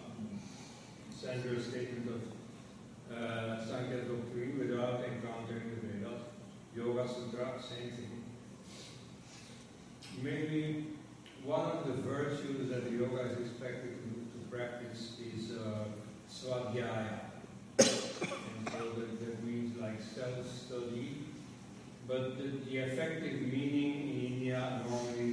central 1.09 1.59
statement 1.59 2.07
of 2.09 3.15
uh, 3.17 3.65
Sankhya 3.65 3.97
doctrine 4.03 4.59
without 4.59 5.03
encountering 5.03 5.71
the 5.71 5.87
Vedas. 5.87 6.21
Yoga 6.75 7.07
Sutra, 7.07 7.53
same 7.59 7.91
thing. 7.91 8.23
Maybe 10.21 10.87
one 11.43 11.71
of 11.71 11.87
the 11.87 11.93
virtues 12.03 12.69
that 12.69 12.85
the 12.85 12.91
yoga 12.91 13.31
is 13.31 13.39
expected 13.39 13.97
to, 14.03 14.09
to 14.09 14.55
practice 14.55 15.17
is 15.19 15.57
uh, 15.57 15.85
swadhyaya. 16.29 17.19
and 17.79 18.69
so 18.69 18.89
that, 18.91 19.19
that 19.19 19.43
means 19.43 19.75
like 19.81 19.99
self-study. 20.01 21.17
But 22.07 22.37
the, 22.37 22.69
the 22.69 22.77
effective 22.77 23.41
meaning 23.41 24.09
in 24.09 24.33
India 24.33 24.81
normally 24.87 25.31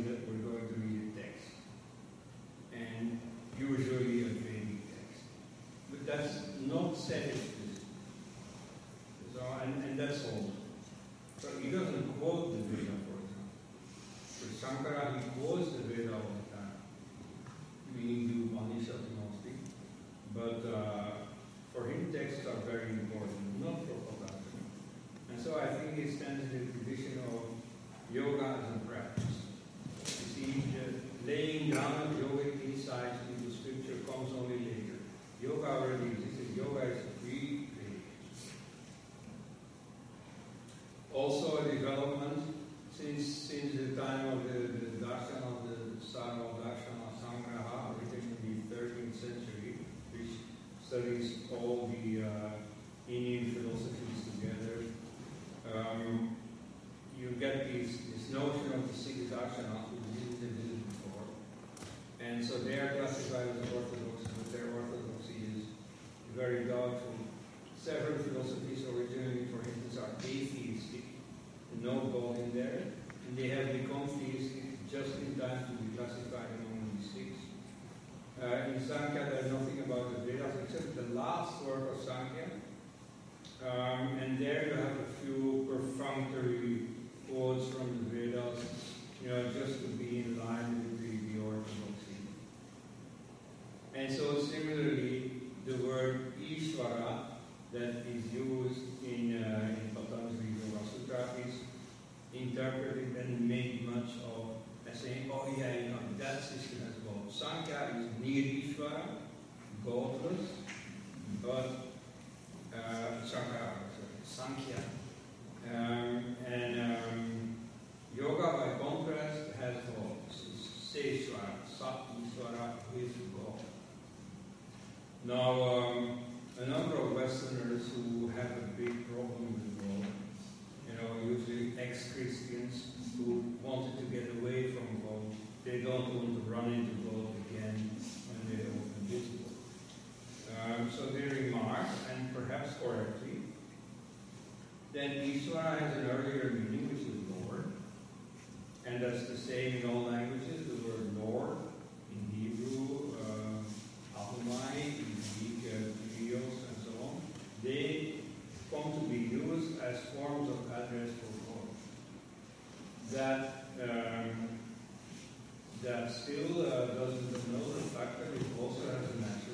that 165.88 166.10
still 166.12 166.68
uh, 166.68 166.84
doesn't 167.00 167.32
know 167.50 167.64
the 167.72 167.80
fact 167.96 168.20
that 168.20 168.28
it 168.36 168.44
also 168.60 168.82
has 168.92 169.08
a 169.08 169.16
national 169.24 169.47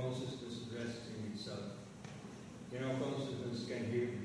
consciousness 0.00 0.70
resting 0.70 1.32
itself. 1.34 1.74
You 2.72 2.80
know, 2.80 2.94
consciousness 3.02 3.66
can 3.68 3.90
hear. 3.90 4.17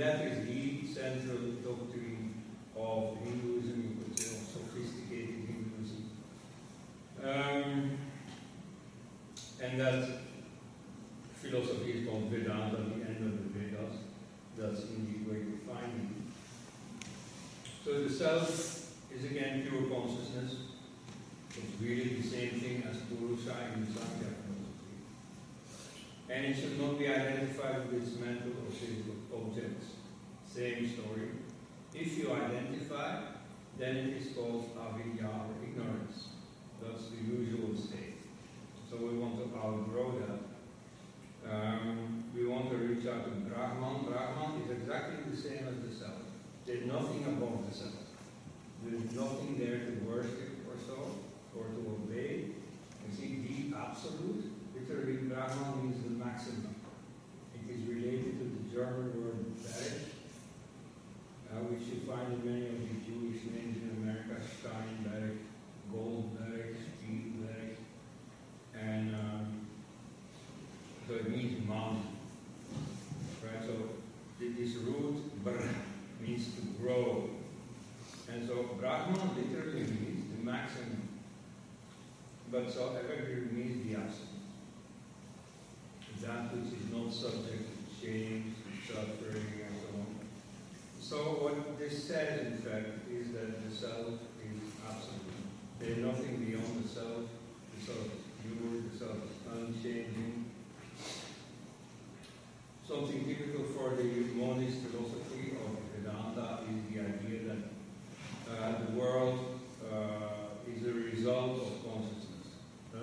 Is 0.00 0.37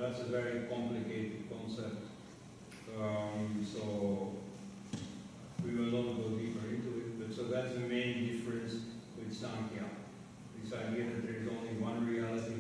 that's 0.06 0.20
a 0.20 0.26
very 0.26 0.68
complicated 0.70 1.50
concept. 1.50 2.06
Um, 2.96 3.66
so 3.66 4.34
we 5.66 5.74
will 5.74 5.90
not 5.90 6.22
go 6.22 6.30
deeper 6.38 6.68
into 6.68 6.90
it, 7.00 7.20
but 7.20 7.36
so 7.36 7.46
that's 7.46 7.74
the 7.74 7.80
main 7.80 8.28
difference 8.28 8.76
with 9.18 9.34
Sankhya. 9.34 9.84
This 10.62 10.74
idea 10.74 11.06
that 11.06 11.26
there 11.26 11.42
is 11.42 11.48
only 11.50 11.82
one 11.82 12.08
reality 12.08 12.55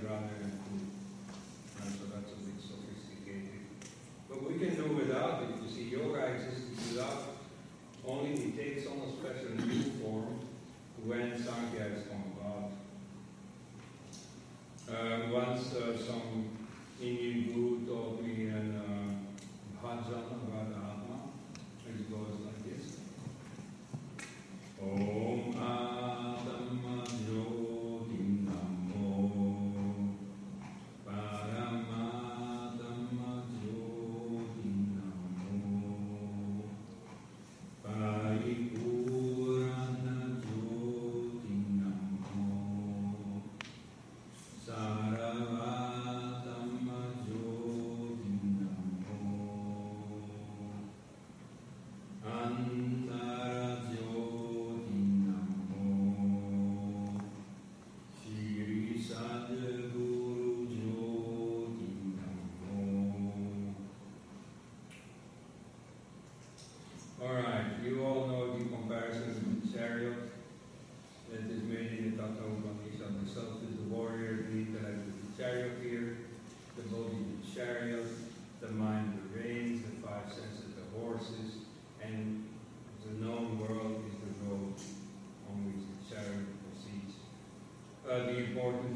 important 88.66 88.95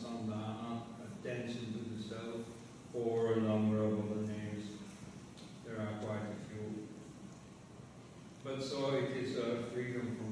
Sam 0.00 0.30
Barnard, 0.30 0.82
Denson 1.24 1.72
to 1.72 1.96
the 1.96 2.02
self, 2.02 2.46
or 2.94 3.32
a 3.32 3.40
number 3.40 3.78
of 3.78 3.92
other 3.98 4.22
names. 4.22 4.64
There 5.66 5.76
are 5.76 5.98
quite 6.00 6.22
a 6.22 6.38
few. 6.48 6.86
But 8.44 8.62
so 8.62 8.94
it 8.94 9.16
is 9.16 9.36
a 9.36 9.64
freedom 9.72 10.16
from 10.16 10.27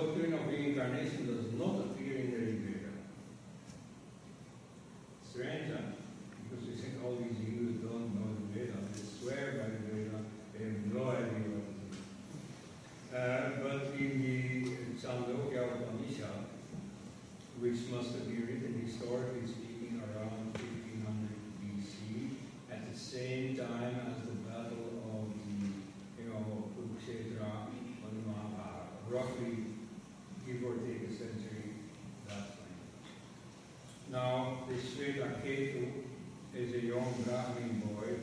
doctrine 0.00 0.32
of 0.32 0.48
reincarnation 0.48 1.26
does 1.26 1.52
not 1.60 1.84
appear 1.84 2.16
in 2.16 2.30
the 2.32 2.38
Rig 2.38 2.60
Veda. 2.64 2.92
Strange, 5.28 5.72
huh? 5.72 5.92
Because 6.42 6.64
you 6.66 6.74
think 6.74 7.04
all 7.04 7.16
these 7.16 7.36
Hindus 7.36 7.84
don't 7.84 8.08
know 8.16 8.32
the 8.40 8.48
Veda. 8.58 8.78
They 8.92 9.04
swear 9.04 9.60
by 9.60 9.68
the 9.68 9.80
Veda. 9.92 10.18
They 10.56 10.64
have 10.64 10.86
no 10.88 11.04
idea 11.10 11.52
what 11.52 11.68
it 11.68 11.92
is. 11.92 12.00
Uh, 13.12 13.50
but 13.60 13.92
in 14.00 14.12
the 14.24 14.40
Chandogya 14.96 15.68
Upanishad, 15.68 16.48
which 17.60 17.80
must 17.92 18.12
have 18.16 18.26
been 18.26 18.46
written 18.46 18.80
historically 18.80 19.44
speaking 19.44 20.00
around 20.00 20.56
1500 20.56 21.28
BC, 21.60 22.40
at 22.72 22.90
the 22.90 22.98
same 22.98 23.56
time 23.56 24.00
as 24.08 24.24
the 24.24 24.36
battle 24.48 25.04
of 25.12 25.28
the, 25.28 26.22
you 26.22 26.30
know, 26.30 26.72
Kurukshetra 26.72 27.68
and 27.68 28.24
the 28.24 28.30
Mahabharata, 28.30 28.96
roughly 29.10 29.70
give 30.50 30.64
or 30.64 30.74
take 30.78 31.08
a 31.08 31.12
century 31.12 31.74
that 32.26 32.58
time. 32.58 32.78
Now, 34.10 34.58
this 34.68 34.82
Shweta 34.94 35.30
Ketu 35.42 35.88
is 36.56 36.74
a 36.74 36.86
young 36.86 37.14
Brahmin 37.24 37.82
boy, 37.86 38.18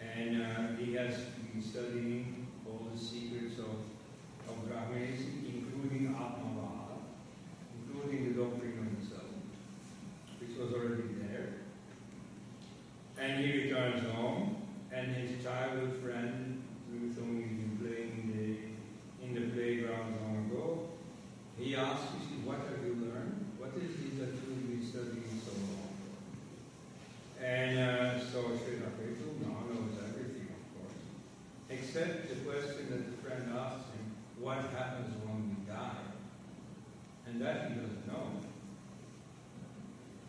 and 0.00 0.42
uh, 0.42 0.76
he 0.78 0.94
has 0.94 1.16
been 1.16 1.62
studying 1.62 2.46
all 2.66 2.86
the 2.92 2.98
secrets 2.98 3.58
of, 3.58 3.76
of 4.48 4.68
Brahmanism, 4.68 5.46
including 5.46 6.14
Atmavada, 6.14 7.00
including 7.78 8.34
the 8.34 8.42
doctrine 8.42 8.78
of 8.78 9.00
the 9.00 9.14
self, 9.14 9.30
which 10.40 10.58
was 10.58 10.72
already 10.74 11.14
there. 11.22 11.54
And 13.18 13.42
he 13.42 13.62
returns 13.62 14.04
home, 14.12 14.56
and 14.92 15.14
his 15.16 15.42
childhood 15.42 15.98
friend, 16.02 16.62
with 16.92 17.16
whom 17.16 17.42
he's 17.42 17.56
been 17.58 17.78
playing 17.80 18.12
in 18.22 18.28
the, 18.36 19.26
in 19.26 19.34
the 19.34 19.50
playground 19.54 20.14
long 20.20 20.50
ago, 20.50 20.88
he 21.58 21.76
asks, 21.76 22.12
you 22.18 22.26
see, 22.26 22.40
what 22.42 22.58
have 22.58 22.84
you 22.84 22.94
learned? 22.98 23.46
What 23.58 23.70
is 23.78 23.94
it 23.94 24.18
that 24.18 24.34
you've 24.34 24.68
been 24.68 24.82
studying 24.82 25.38
so 25.38 25.52
long? 25.54 25.94
And 27.40 27.78
uh, 27.78 28.18
so 28.18 28.42
Shweta 28.58 28.90
Ketu 28.98 29.38
now 29.46 29.62
knows 29.70 29.94
everything, 30.02 30.50
of 30.50 30.62
course, 30.74 30.98
except 31.70 32.28
the 32.28 32.36
question 32.42 32.90
that 32.90 33.06
the 33.06 33.16
friend 33.22 33.52
asks 33.56 33.86
him, 33.94 34.12
what 34.40 34.58
happens 34.74 35.14
when 35.22 35.56
we 35.56 35.72
die? 35.72 36.04
And 37.28 37.40
that 37.40 37.68
he 37.68 37.74
doesn't 37.74 38.06
know. 38.08 38.42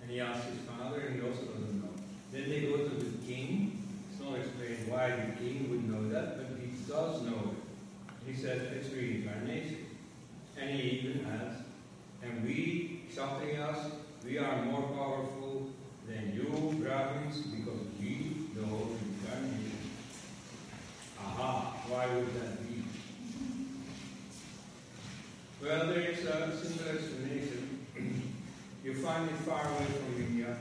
And 0.03 0.11
he 0.11 0.19
asks 0.19 0.45
his 0.45 0.59
father, 0.59 0.99
and 0.99 1.19
he 1.19 1.27
also 1.27 1.41
doesn't 1.41 1.81
know. 1.81 1.89
Then 2.31 2.49
they 2.49 2.61
go 2.61 2.77
to 2.77 2.95
the 2.95 3.25
king. 3.25 3.81
It's 4.11 4.21
not 4.21 4.37
explained 4.37 4.87
why 4.87 5.09
the 5.09 5.43
king 5.43 5.69
would 5.71 5.89
know 5.89 6.07
that, 6.09 6.37
but 6.37 6.61
he 6.61 6.67
does 6.87 7.23
know 7.23 7.55
it. 7.55 8.31
He 8.31 8.39
says 8.39 8.61
it's 8.73 8.93
reincarnation. 8.93 9.85
And 10.59 10.69
he 10.69 10.89
even 10.89 11.25
adds, 11.25 11.57
and 12.23 12.43
we, 12.43 13.01
Kshatriyas, 13.13 13.91
we 14.23 14.37
are 14.37 14.63
more 14.63 14.83
powerful 14.83 15.69
than 16.07 16.33
you, 16.33 16.81
Brahmins, 16.81 17.39
because 17.39 17.81
we 17.99 18.47
know 18.55 18.87
reincarnation. 18.87 19.71
Aha, 21.19 21.75
why 21.89 22.07
would 22.07 22.41
that 22.41 22.63
be? 22.65 22.83
Well, 25.65 25.87
there 25.87 26.11
is 26.11 26.23
a 26.25 26.55
simple 26.55 26.89
explanation. 26.89 27.87
you 28.83 28.93
find 28.93 29.27
it 29.27 29.35
far 29.37 29.65
away 29.65 29.85
from 29.85 30.23
India 30.23 30.57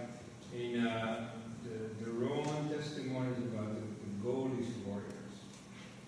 in 0.57 0.80
uh, 0.80 1.28
the, 1.62 2.02
the 2.02 2.11
Roman 2.11 2.70
testimonies 2.70 3.36
about 3.36 3.74
the, 3.74 3.82
the 3.82 4.26
Gaulish 4.26 4.72
warriors. 4.86 5.36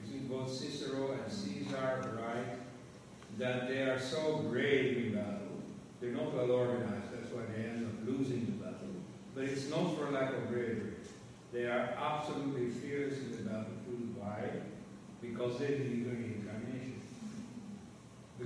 You 0.00 0.10
see, 0.10 0.18
both 0.20 0.50
Cicero 0.50 1.12
and 1.12 1.30
Caesar 1.30 2.18
write 2.18 2.58
that 3.36 3.68
they 3.68 3.82
are 3.82 4.00
so 4.00 4.38
brave 4.48 4.96
in 4.96 5.14
battle. 5.14 5.60
They're 6.00 6.12
not 6.12 6.32
well 6.32 6.50
organized, 6.52 7.12
that's 7.12 7.30
why 7.34 7.42
they 7.54 7.68
end 7.68 7.84
up 7.84 8.08
losing 8.08 8.46
the 8.46 8.64
battle. 8.64 8.96
But 9.34 9.44
it's 9.44 9.68
not 9.68 9.94
for 9.94 10.10
lack 10.10 10.32
of 10.32 10.48
bravery. 10.48 10.94
They 11.52 11.64
are 11.64 11.94
absolutely 11.98 12.70
fearless 12.70 13.18
in 13.18 13.32
the 13.32 13.42
battlefield. 13.42 14.16
Why? 14.16 14.52
Because 15.20 15.58
they 15.58 15.74
believe 15.74 16.06
in. 16.06 16.45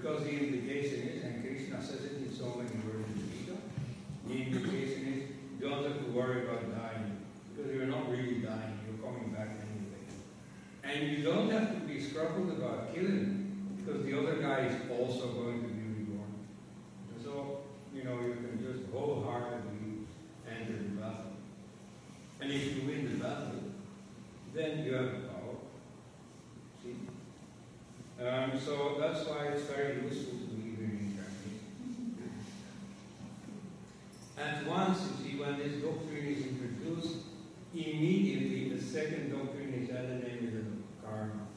Because 0.01 0.25
the 0.25 0.31
implication 0.31 1.09
is, 1.09 1.25
and 1.25 1.45
Krishna 1.45 1.83
says 1.83 2.05
it 2.07 2.13
in 2.13 2.35
so 2.35 2.47
many 2.57 2.71
words 2.87 3.05
in 3.07 3.21
the 3.21 3.37
Gita, 3.37 3.57
the 4.27 4.35
implication 4.35 5.13
is 5.13 5.61
you 5.61 5.69
don't 5.69 5.85
have 5.85 5.99
to 5.99 6.11
worry 6.13 6.47
about 6.47 6.75
dying. 6.75 7.19
Because 7.55 7.75
you're 7.75 7.85
not 7.85 8.11
really 8.11 8.37
dying, 8.37 8.81
you're 8.87 9.07
coming 9.07 9.31
back 9.31 9.49
anyway. 9.61 10.09
And 10.83 11.19
you 11.19 11.23
don't 11.23 11.51
have 11.51 11.75
to 11.75 11.81
be 11.81 12.01
scrupulous 12.01 12.57
about 12.57 12.95
killing, 12.95 13.77
because 13.77 14.03
the 14.07 14.19
other 14.19 14.37
guy 14.37 14.61
is 14.61 14.75
also 14.91 15.33
going 15.33 15.65
to 15.65 15.69
be 15.69 15.83
reborn. 15.83 16.33
So, 17.23 17.59
you 17.95 18.05
know, 18.05 18.21
you 18.21 18.37
can 18.37 18.59
just 18.59 18.91
wholeheartedly 18.91 20.07
enter 20.49 20.73
the 20.73 20.89
battle. 20.99 21.33
And 22.41 22.51
if 22.51 22.75
you 22.75 22.89
win 22.89 23.05
the 23.05 23.23
battle, 23.23 23.65
then 24.55 24.83
you 24.83 24.95
have? 24.95 25.30
Um, 28.21 28.53
so 28.61 28.99
that's 29.01 29.27
why 29.27 29.47
it's 29.47 29.63
very 29.63 30.03
useful 30.03 30.41
to 30.41 30.45
be 30.45 30.61
believe 30.61 30.79
in 30.79 31.17
reincarnation. 31.17 31.65
At 34.37 34.67
once, 34.67 35.01
you 35.09 35.25
see, 35.25 35.41
when 35.41 35.57
this 35.57 35.83
doctrine 35.83 36.27
is 36.27 36.45
introduced, 36.45 37.25
immediately 37.75 38.77
the 38.77 38.83
second 38.83 39.33
doctrine 39.33 39.73
is 39.73 39.89
added, 39.89 40.23
namely 40.23 40.51
the 40.51 40.65
karma. 41.03 41.49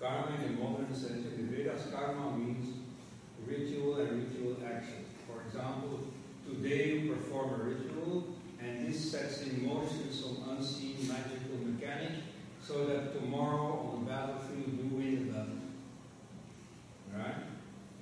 Karma 0.00 0.36
in 0.36 0.54
the 0.54 0.62
modern 0.62 0.94
sense, 0.94 1.26
of 1.26 1.36
the 1.36 1.42
Vedas, 1.42 1.88
karma 1.92 2.38
means 2.38 2.76
ritual 3.44 3.96
and 3.96 4.30
ritual 4.30 4.58
action. 4.64 5.06
For 5.26 5.42
example, 5.44 6.06
today 6.48 7.00
you 7.00 7.12
perform 7.12 7.60
a 7.60 7.64
ritual, 7.64 8.28
and 8.62 8.86
this 8.86 9.10
sets 9.10 9.42
in 9.42 9.66
motion 9.66 10.12
some 10.12 10.38
unseen 10.50 10.98
magical 11.08 11.58
mechanic 11.66 12.27
so 12.68 12.84
that 12.84 13.18
tomorrow 13.18 13.90
on 13.90 14.04
the 14.04 14.10
battlefield 14.10 14.76
you 14.76 14.94
win 14.94 15.26
the 15.26 15.32
battle. 15.32 15.56
Right? 17.16 17.34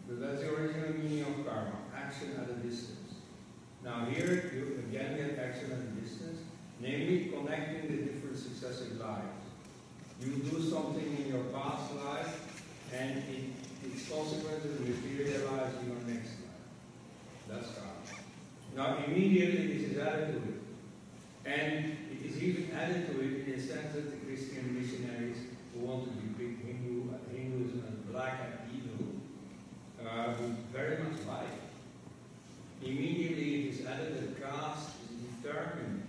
But 0.08 0.20
that's 0.20 0.40
the 0.40 0.52
original 0.52 0.92
meaning 0.94 1.22
of 1.22 1.46
karma, 1.46 1.70
action 1.94 2.32
at 2.36 2.50
a 2.50 2.54
distance. 2.54 3.14
Now 3.84 4.06
here, 4.06 4.50
you 4.52 4.82
again 4.88 5.16
get 5.16 5.38
action 5.38 5.70
at 5.70 5.78
a 5.78 6.00
distance, 6.00 6.40
namely 6.80 7.32
connecting 7.32 7.82
the 7.82 8.10
different 8.10 8.36
successive 8.36 8.98
lives. 8.98 9.44
You 10.20 10.32
do 10.32 10.60
something 10.60 11.16
in 11.16 11.28
your 11.28 11.44
past 11.44 11.94
life, 11.94 12.64
and 12.92 13.18
it, 13.18 13.52
its 13.84 14.08
consequences 14.10 14.80
materialize 14.80 15.74
in 15.80 15.90
your 15.90 16.02
next 16.08 16.30
life. 16.42 17.48
That's 17.48 17.68
karma. 17.68 18.18
Now 18.74 19.04
immediately 19.04 19.78
this 19.78 19.92
is 19.92 19.98
added 19.98 20.32
to 20.32 20.38
it. 20.38 20.56
And 21.44 21.96
is 22.26 22.42
even 22.42 22.70
added 22.72 23.06
to 23.06 23.20
it 23.20 23.46
in 23.46 23.52
the 23.52 23.60
sense 23.60 23.94
that 23.94 24.10
the 24.10 24.26
Christian 24.26 24.74
missionaries 24.78 25.36
who 25.72 25.86
wanted 25.86 26.10
to 26.10 26.26
depict 26.26 26.66
Hindu, 26.66 27.10
Hinduism 27.32 27.84
as 27.86 28.12
black 28.12 28.40
and 28.44 28.74
evil 28.74 29.06
uh, 30.04 30.34
very 30.72 30.98
much 30.98 31.24
like. 31.26 31.46
Immediately 32.82 33.68
it 33.68 33.74
is 33.74 33.86
added 33.86 34.14
that 34.16 34.42
caste 34.42 34.90
is 35.04 35.42
determined 35.42 36.02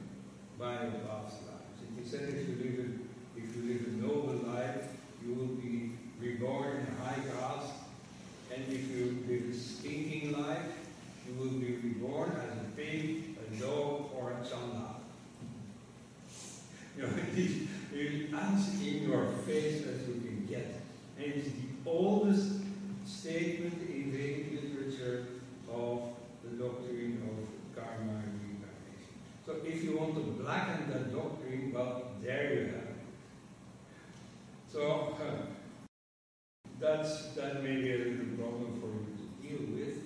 by 0.60 0.74
your 0.74 0.92
past 1.08 1.38
lives. 1.46 1.78
It 1.98 2.04
is 2.04 2.12
said 2.12 2.30
if 2.30 2.48
you 2.48 2.56
live 2.56 2.80
a, 2.80 3.40
if 3.40 3.56
you 3.56 3.74
live 3.74 3.88
a 3.88 3.92
noble 4.06 4.52
life, 4.52 4.90
you 5.26 5.34
will 5.34 5.56
be 5.56 5.92
reborn 6.20 6.78
in 6.78 6.88
a 6.88 7.06
high 7.06 7.22
caste, 7.22 7.74
and 8.54 8.64
if 8.72 8.90
you 8.90 9.24
live 9.28 9.54
a 9.54 9.58
stinking 9.58 10.32
life, 10.32 10.74
you 11.28 11.34
will 11.40 11.52
be 11.60 11.76
reborn 11.76 12.32
as 12.32 12.58
a 12.58 12.70
pig, 12.76 13.38
a 13.52 13.56
dog, 13.60 14.10
or 14.16 14.32
a 14.32 14.46
chandala. 14.46 14.87
You 16.98 17.04
know, 17.04 17.10
it 17.32 17.38
is, 17.38 17.68
it 17.94 17.98
is 18.00 18.34
as 18.34 18.82
in 18.82 19.04
your 19.04 19.28
face 19.46 19.86
as 19.86 20.08
you 20.08 20.16
can 20.16 20.48
get. 20.50 20.82
And 21.18 21.28
it 21.28 21.36
is 21.38 21.52
the 21.54 21.90
oldest 21.90 22.54
statement 23.06 23.76
in 23.88 24.12
Vedic 24.12 24.52
literature 24.52 25.26
of 25.72 26.02
the 26.44 26.64
doctrine 26.64 27.22
of 27.24 27.76
karma 27.76 28.14
and 28.14 28.40
reincarnation. 28.42 29.14
So 29.46 29.58
if 29.64 29.84
you 29.84 29.98
want 29.98 30.16
to 30.16 30.22
blacken 30.42 30.90
that 30.92 31.14
doctrine, 31.14 31.72
well, 31.74 32.04
there 32.22 32.54
you 32.54 32.66
have 32.66 32.74
it. 32.74 32.98
So 34.72 35.16
that's 36.80 37.28
that 37.36 37.64
may 37.64 37.76
be 37.76 37.92
a 37.92 37.98
little 37.98 38.38
problem 38.38 38.72
for 38.82 38.88
you 38.88 39.06
to 39.18 39.26
deal 39.42 39.64
with, 39.76 39.98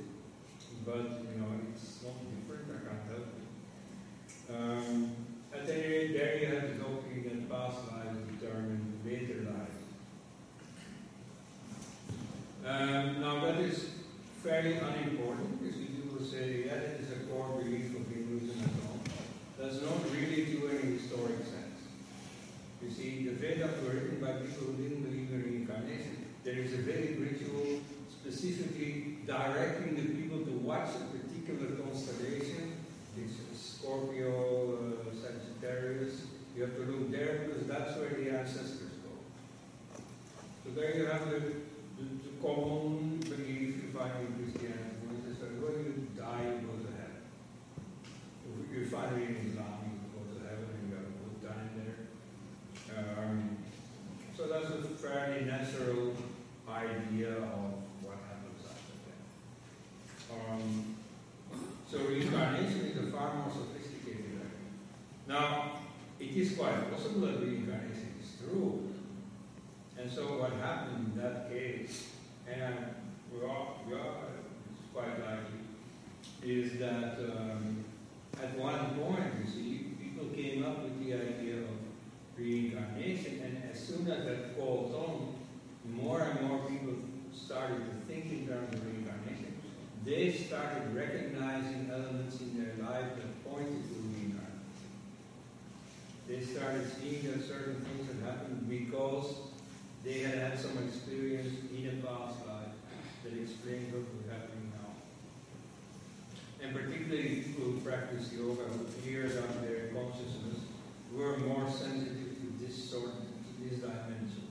but 0.86 1.06
you 1.30 1.36
know 1.40 1.52
it's 1.74 2.04
not 2.04 2.16
different. 2.32 2.66
I 2.70 2.72
can't 2.86 3.04
help 3.10 3.28
it. 3.40 3.46
Um, 4.54 4.91
Um, 12.82 13.22
now 13.22 13.40
that 13.46 13.60
is 13.60 13.92
fairly 14.42 14.74
unimportant 14.74 15.62
because 15.62 15.78
people 15.78 16.18
will 16.18 16.26
say, 16.26 16.66
yeah, 16.66 16.74
that 16.74 16.98
is 16.98 17.12
a 17.12 17.30
core 17.30 17.62
belief 17.62 17.94
of 17.96 18.10
Hinduism 18.10 18.58
and 18.58 18.82
all. 18.90 18.98
Does 19.60 19.84
not 19.84 20.02
really 20.10 20.46
do 20.46 20.68
any 20.68 20.98
historic 20.98 21.38
sense. 21.46 21.78
You 22.82 22.90
see, 22.90 23.26
the 23.26 23.34
Vedas 23.34 23.84
were 23.84 23.94
written 23.94 24.20
by 24.20 24.34
people 24.42 24.74
who 24.74 24.82
didn't 24.82 25.04
believe 25.04 25.30
in 25.30 25.44
reincarnation. 25.44 26.26
There 26.44 26.56
is 26.56 26.74
a 26.74 26.78
Vedic 26.78 27.20
ritual 27.20 27.82
specifically 28.10 29.18
directing 29.28 29.94
the 29.94 30.16
people 30.20 30.40
to 30.40 30.52
watch 30.66 30.90
a 30.90 31.18
particular 31.18 31.76
constellation. 31.86 32.78
It's 33.16 33.62
Scorpio, 33.62 34.74
uh, 34.74 35.14
Sagittarius. 35.22 36.26
You 36.56 36.64
have 36.64 36.76
to 36.78 36.82
look 36.82 37.12
there 37.12 37.46
because 37.46 37.68
that's 37.68 37.96
where 37.98 38.10
the 38.10 38.40
ancestors 38.40 38.98
go. 39.06 40.02
So 40.66 40.72
there 40.74 40.98
you 40.98 41.06
have 41.06 41.30
the 41.30 41.42
common 42.42 43.20
belief 43.20 43.84
you 43.84 43.90
find 43.94 44.14
in 44.26 44.34
Christianity, 44.34 45.30
is 45.30 45.38
that 45.38 45.54
when 45.62 45.78
you 45.86 46.08
die, 46.18 46.58
you 46.58 46.66
go 46.66 46.74
to 46.82 46.90
heaven. 46.98 47.22
If 48.66 48.78
You 48.78 48.86
find 48.90 49.22
it 49.22 49.30
in 49.30 49.36
Islam, 49.52 49.78
you 49.86 50.10
go 50.10 50.26
to 50.26 50.40
heaven 50.42 50.66
and 50.74 50.90
you 50.90 50.96
have 50.98 51.06
a 51.06 51.16
good 51.22 51.38
time 51.46 51.70
there. 51.78 52.00
Um, 52.98 53.58
so 54.36 54.48
that's 54.48 54.70
a 54.74 54.82
fairly 54.98 55.46
natural 55.46 56.16
idea 56.68 57.38
of 57.38 57.78
what 58.02 58.18
happens 58.26 58.66
after 58.66 58.96
death. 59.06 59.30
Um, 60.34 60.96
so 61.90 62.00
reincarnation 62.00 62.86
is 62.86 62.98
a 62.98 63.12
far 63.12 63.36
more 63.36 63.52
sophisticated 63.52 64.42
idea. 64.42 64.72
Now, 65.28 65.82
it 66.20 66.30
is 66.30 66.58
quite 66.58 66.92
possible 66.92 67.22
that 67.28 67.40
reincarnation 67.42 68.16
is 68.20 68.38
true. 68.40 68.88
And 69.98 70.10
so 70.10 70.40
what 70.40 70.54
happened 70.54 71.14
in 71.14 71.22
that 71.22 71.50
case, 71.52 72.08
and 72.54 72.96
we 73.32 73.46
are, 73.48 73.68
we 73.88 73.94
it's 73.94 74.94
quite 74.94 75.20
likely, 75.20 75.62
is 76.44 76.80
that 76.80 77.18
um, 77.20 77.86
at 78.42 78.58
one 78.58 78.96
point, 79.00 79.34
you 79.44 79.52
see, 79.52 79.96
people 80.02 80.28
came 80.36 80.66
up 80.66 80.84
with 80.84 81.00
the 81.00 81.14
idea 81.14 81.58
of 81.60 81.70
reincarnation, 82.38 83.42
and 83.44 83.72
as 83.72 83.80
soon 83.80 84.10
as 84.10 84.26
that 84.26 84.58
caught 84.58 84.94
on, 84.94 85.36
more 85.86 86.22
and 86.22 86.48
more 86.48 86.60
people 86.70 86.96
started 87.34 87.78
to 87.78 88.14
think 88.14 88.32
in 88.32 88.48
terms 88.48 88.74
of 88.74 88.86
reincarnation. 88.86 89.56
They 90.04 90.32
started 90.32 90.96
recognizing 90.96 91.90
elements 91.92 92.40
in 92.42 92.58
their 92.58 92.88
life 92.88 93.16
that 93.16 93.50
pointed 93.50 93.84
to 93.84 93.96
reincarnation. 93.96 94.42
They 96.28 96.42
started 96.42 96.90
seeing 97.00 97.24
that 97.32 97.48
certain 97.48 97.82
things 97.82 98.08
had 98.08 98.28
happened 98.28 98.68
because 98.68 99.51
they 100.04 100.20
had 100.20 100.36
had 100.36 100.60
some 100.60 100.78
experience 100.88 101.54
in 101.72 101.88
a 101.88 102.06
past 102.06 102.46
life 102.48 102.74
that 103.24 103.34
explained 103.34 103.94
what 103.94 104.02
was 104.18 104.26
happening 104.30 104.72
now. 104.74 104.98
And 106.64 106.76
particularly 106.76 107.42
people 107.42 107.66
who 107.66 107.80
practice 107.82 108.34
yoga, 108.34 108.64
who 108.64 108.86
cleared 109.02 109.38
out 109.38 109.62
their 109.62 109.88
consciousness, 109.94 110.66
were 111.14 111.38
more 111.38 111.70
sensitive 111.70 112.38
to 112.40 112.66
this 112.66 112.90
sort, 112.90 113.12
to 113.12 113.70
this 113.70 113.80
dimension. 113.80 114.48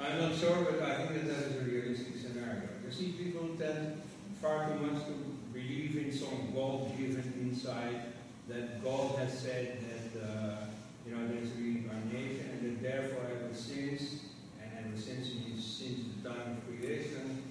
I'm 0.00 0.18
not 0.18 0.36
sure, 0.36 0.64
but 0.64 0.82
I 0.82 1.06
think 1.06 1.14
that 1.14 1.26
that 1.28 1.46
is 1.46 1.62
a 1.62 1.64
realistic 1.64 2.16
scenario. 2.16 2.68
You 2.84 2.92
see, 2.92 3.12
people 3.12 3.50
tend 3.58 4.02
far 4.42 4.68
too 4.68 4.84
much 4.84 5.04
to 5.06 5.12
believe 5.52 5.96
in 5.96 6.12
some 6.12 6.52
God-given 6.54 7.32
insight 7.40 8.00
that 8.48 8.82
God 8.82 9.18
has 9.18 9.38
said 9.38 9.78
that 9.80 10.22
uh, 10.22 10.56
you 11.06 11.14
know 11.14 11.26
there's 11.28 11.50
reincarnation, 11.52 12.43
therefore 12.84 13.24
ever 13.32 13.54
since, 13.54 14.20
and 14.60 14.70
ever 14.78 15.00
since 15.00 15.28
since 15.56 16.00
the 16.22 16.28
time 16.28 16.58
of 16.58 16.68
creation, 16.68 17.42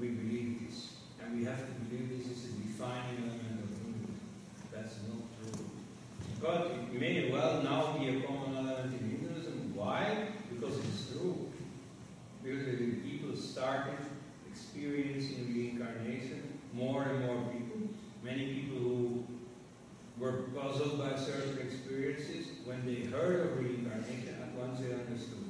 we 0.00 0.08
believe 0.08 0.66
this, 0.66 0.94
and 1.22 1.38
we 1.38 1.44
have 1.44 1.58
to 1.58 1.72
believe 1.84 2.18
this 2.18 2.26
is 2.26 2.44
a 2.46 2.52
defining 2.58 3.22
element 3.22 3.62
of 3.62 3.70
Hinduism. 3.78 4.18
That's 4.74 4.96
not 5.08 5.22
true. 5.38 5.66
But 6.40 6.72
it 6.92 7.00
may 7.00 7.30
well 7.30 7.62
now 7.62 7.96
be 7.96 8.08
a 8.08 8.22
common 8.22 8.56
element 8.56 9.00
in 9.00 9.10
Hinduism. 9.10 9.72
Why? 9.76 10.26
Because 10.52 10.76
it's 10.78 11.12
true. 11.12 11.48
Because 12.42 12.78
the 12.78 12.90
people 12.96 13.36
started 13.36 13.98
experiencing 14.50 15.54
reincarnation, 15.54 16.58
more 16.74 17.04
and 17.04 17.24
more 17.24 17.36
people. 17.52 17.88
Many 18.24 18.54
people 18.54 18.78
who 18.78 19.24
were 20.18 20.42
puzzled 20.54 20.98
by 20.98 21.16
certain 21.16 21.58
experiences, 21.64 22.46
when 22.64 22.84
they 22.84 23.10
heard 23.10 23.46
of 23.46 23.58
reincarnation, 23.58 24.21
they 24.82 24.94
understood. 24.94 25.44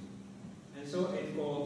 And 0.77 0.89
so 0.89 1.13
it 1.13 1.37
caught 1.37 1.62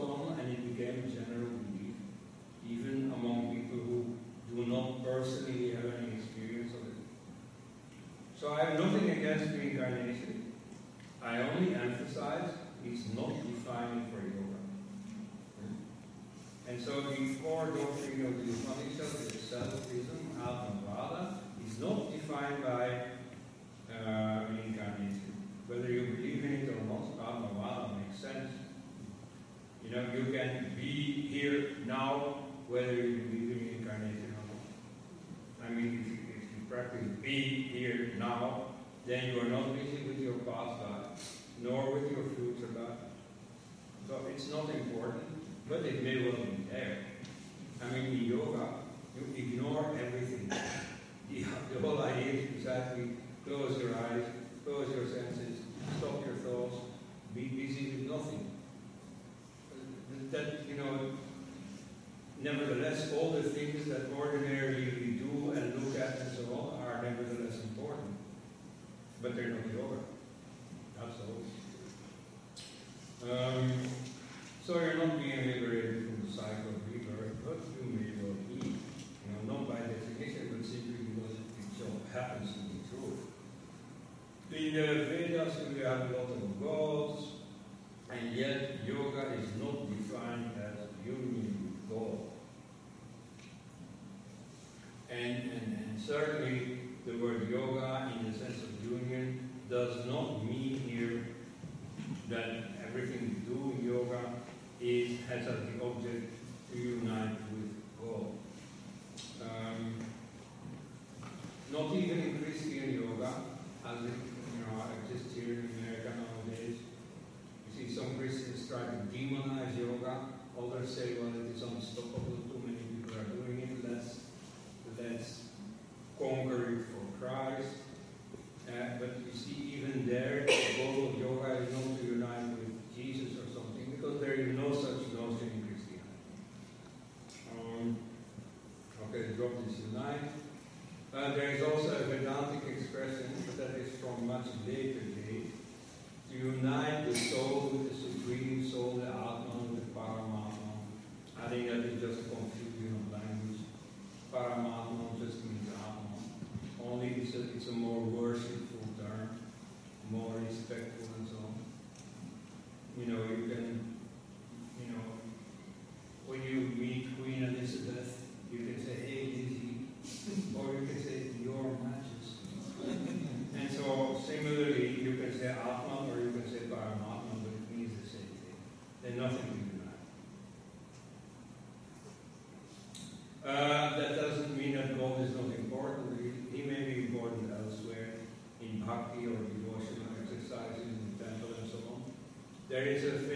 is 193.03 193.26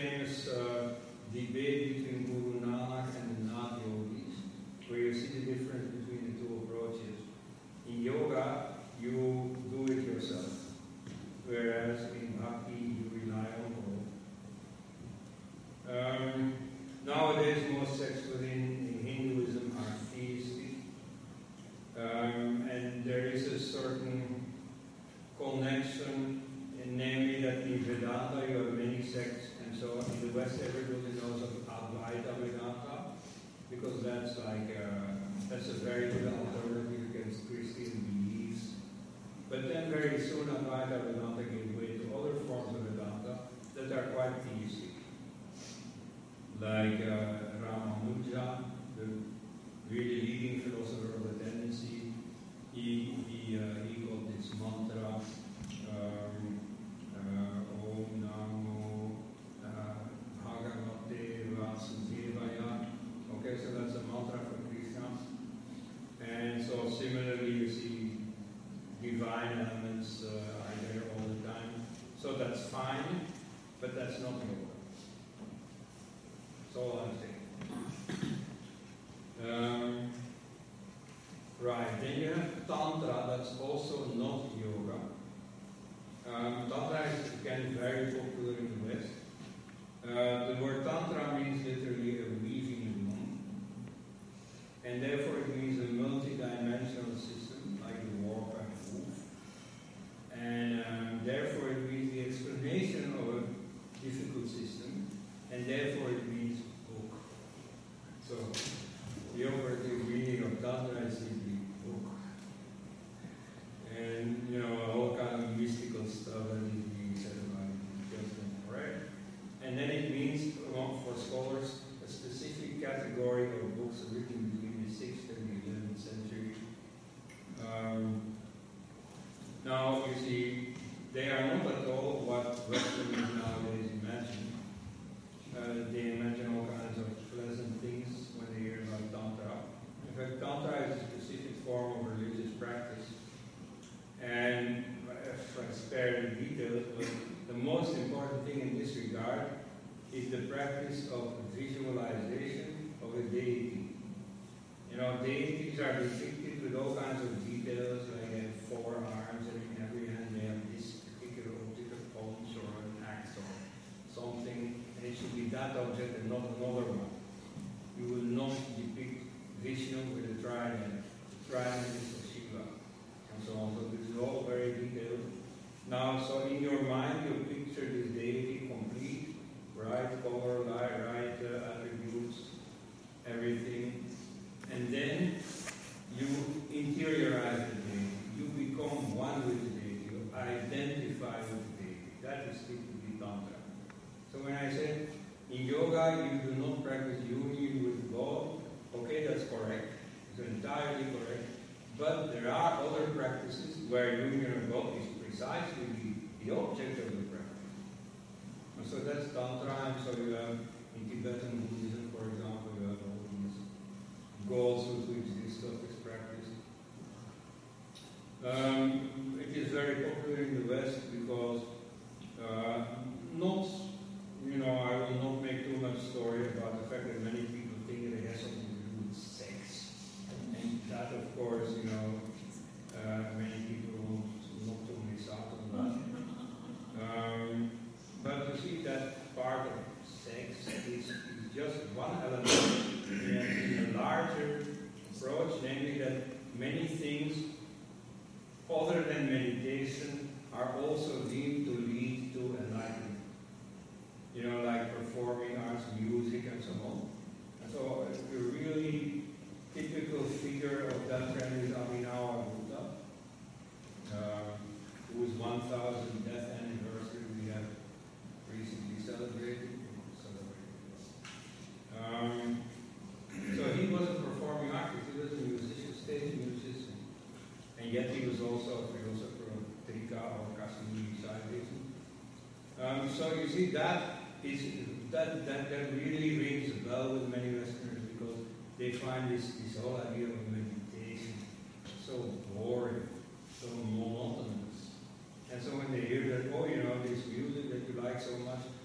they 131.13 131.27
are 131.27 131.50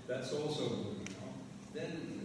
That's 0.07 0.33
also 0.33 0.63
moving 0.71 1.17
out. 1.21 1.35
Then 1.75 2.16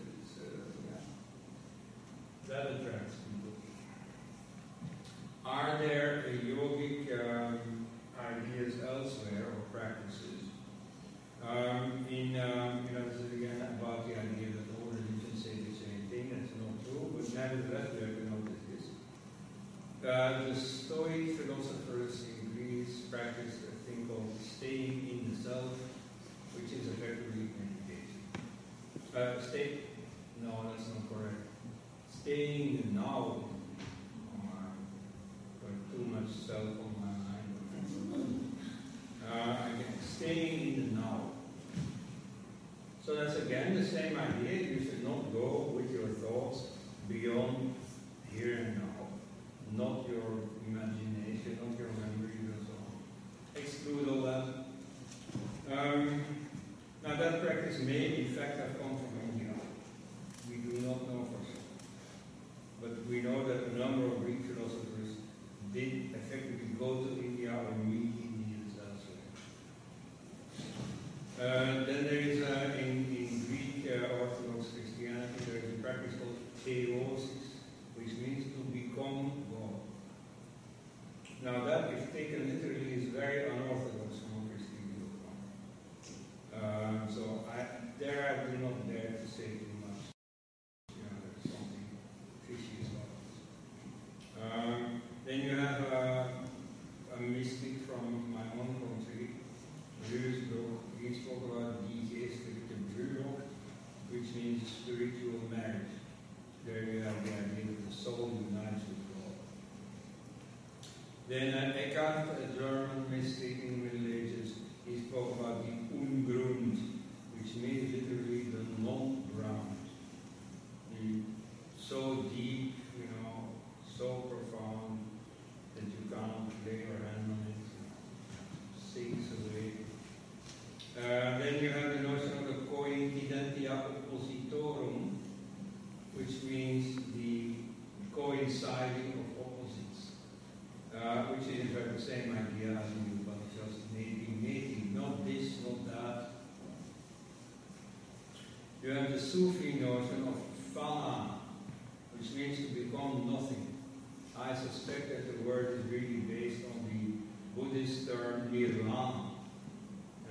be 158.51 158.65
wrong. 158.65 159.35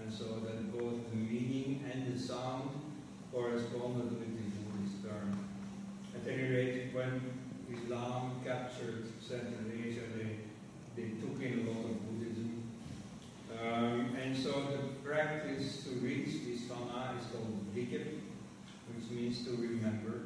And 0.00 0.12
so 0.12 0.24
that 0.24 0.72
both 0.72 1.10
the 1.10 1.16
meaning 1.16 1.84
and 1.90 2.14
the 2.14 2.18
sound 2.20 2.70
corresponded 3.32 4.10
with 4.12 4.20
the 4.20 4.60
Buddhist 4.60 5.02
term. 5.02 5.48
At 6.14 6.30
any 6.30 6.54
rate, 6.54 6.90
when 6.92 7.20
Islam 7.72 8.40
captured 8.44 9.06
Central 9.20 9.54
Asia, 9.72 10.00
they, 10.16 11.00
they 11.00 11.08
took 11.20 11.40
in 11.40 11.66
a 11.66 11.70
lot 11.70 11.84
of 11.84 12.18
Buddhism. 12.18 12.62
Um, 13.62 14.16
and 14.22 14.36
so 14.36 14.50
the 14.50 15.08
practice 15.08 15.84
to 15.84 15.90
reach 16.00 16.44
this 16.46 16.62
fana 16.62 17.18
is 17.18 17.26
called 17.32 17.74
dhikr, 17.74 18.06
which 18.94 19.10
means 19.10 19.44
to 19.44 19.52
remember. 19.52 20.19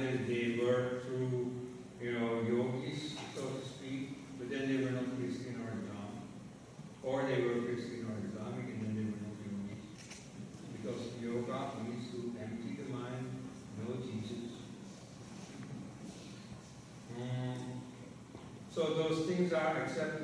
miners, 0.00 0.26
they 0.26 0.58
were 0.62 1.00
through 1.04 1.52
you 2.00 2.12
know, 2.12 2.40
yogis, 2.48 3.14
so 3.34 3.42
to 3.42 3.68
speak, 3.68 4.38
but 4.38 4.50
then 4.50 4.68
they 4.68 4.82
were 4.82 4.90
not 4.90 5.04
Christian 5.18 5.60
or 5.60 5.68
Islamic. 5.76 6.24
Or 7.02 7.22
they 7.28 7.42
were 7.42 7.60
Christian 7.66 8.08
or 8.08 8.16
Islamic 8.24 8.64
and 8.72 8.80
then 8.80 8.94
they 8.96 9.04
were 9.04 9.20
not 9.20 9.36
yogis. 9.44 9.84
Because 10.72 11.00
yoga 11.22 11.76
means 11.84 12.10
to 12.12 12.32
empty 12.40 12.82
the 12.82 12.90
mind, 12.90 13.26
No 13.78 13.96
Jesus. 13.96 14.56
Mm. 17.18 17.56
So 18.72 18.94
those 18.94 19.26
things 19.26 19.52
are 19.52 19.82
accepted. 19.82 20.19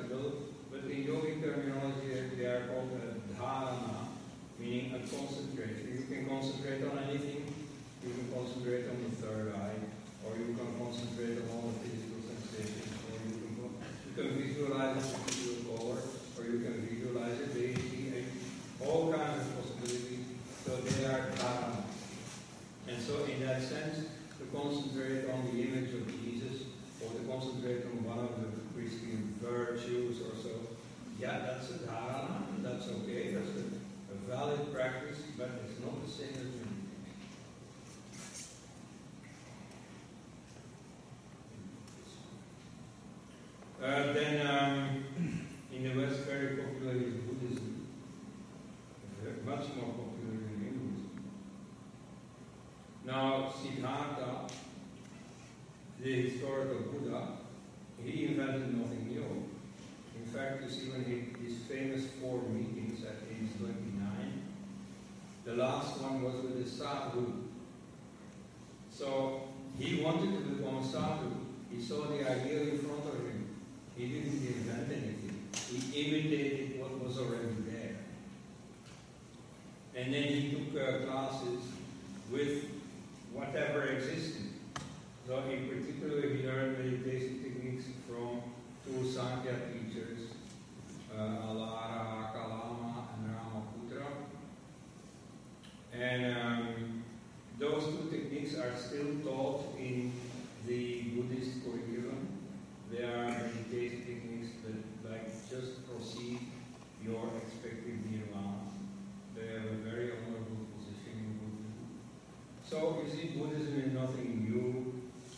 Buddhism 113.25 113.81
is 113.81 113.93
nothing 113.93 114.45
new. 114.47 114.93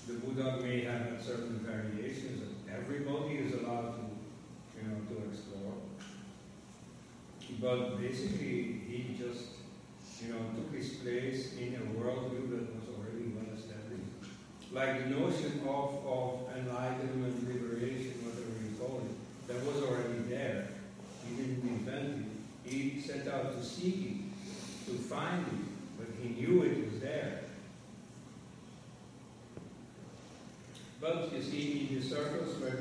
The 0.08 0.20
Buddha 0.20 0.60
may 0.62 0.84
have 0.84 1.02
had 1.02 1.22
certain 1.22 1.60
variations, 1.60 2.42
that 2.42 2.78
everybody 2.78 3.36
is 3.36 3.54
allowed 3.54 3.96
to, 3.96 4.04
you 4.76 4.88
know, 4.88 4.98
to 5.08 5.30
explore. 5.30 5.74
But 7.62 8.02
basically, 8.02 8.59
circles 32.10 32.60
where 32.60 32.79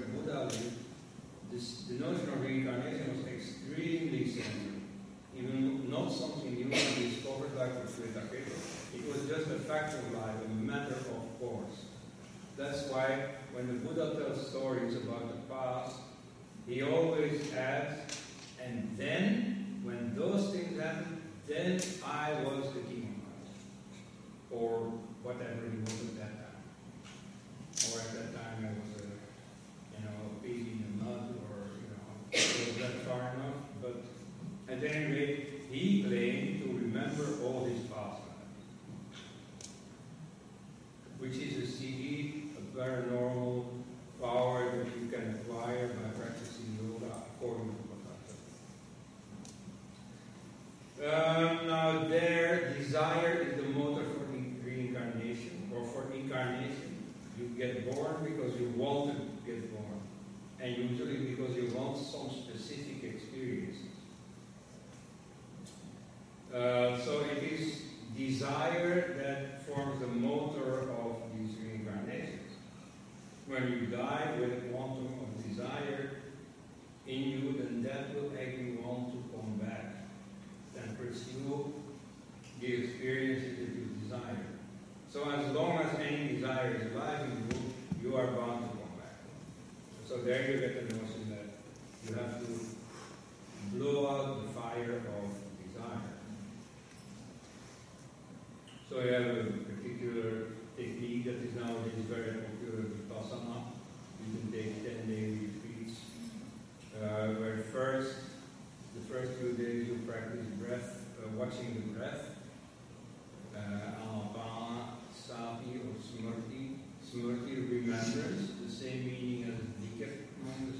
members, 117.98 118.50
the 118.64 118.70
same 118.70 119.06
meaning 119.06 119.44
as 119.50 119.58
the 119.58 119.98
gift 119.98 120.28
among 120.40 120.72
the. 120.72 120.78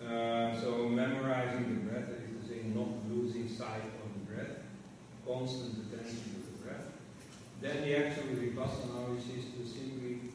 Uh, 0.00 0.58
so 0.60 0.88
memorizing 0.88 1.68
the 1.68 1.90
breath, 1.90 2.08
that 2.08 2.20
is 2.24 2.30
to 2.40 2.48
say, 2.48 2.62
not 2.74 2.88
losing 3.10 3.46
sight 3.48 3.84
of 4.02 4.08
the 4.14 4.32
breath, 4.32 4.56
constant 5.26 5.76
attention 5.86 6.24
to 6.24 6.40
the 6.40 6.56
breath. 6.64 6.86
Then 7.60 7.82
the 7.82 7.96
actual 7.96 8.24
vipassana, 8.24 9.12
which 9.12 9.28
is 9.36 9.44
to 9.52 9.62
simply 9.68 10.32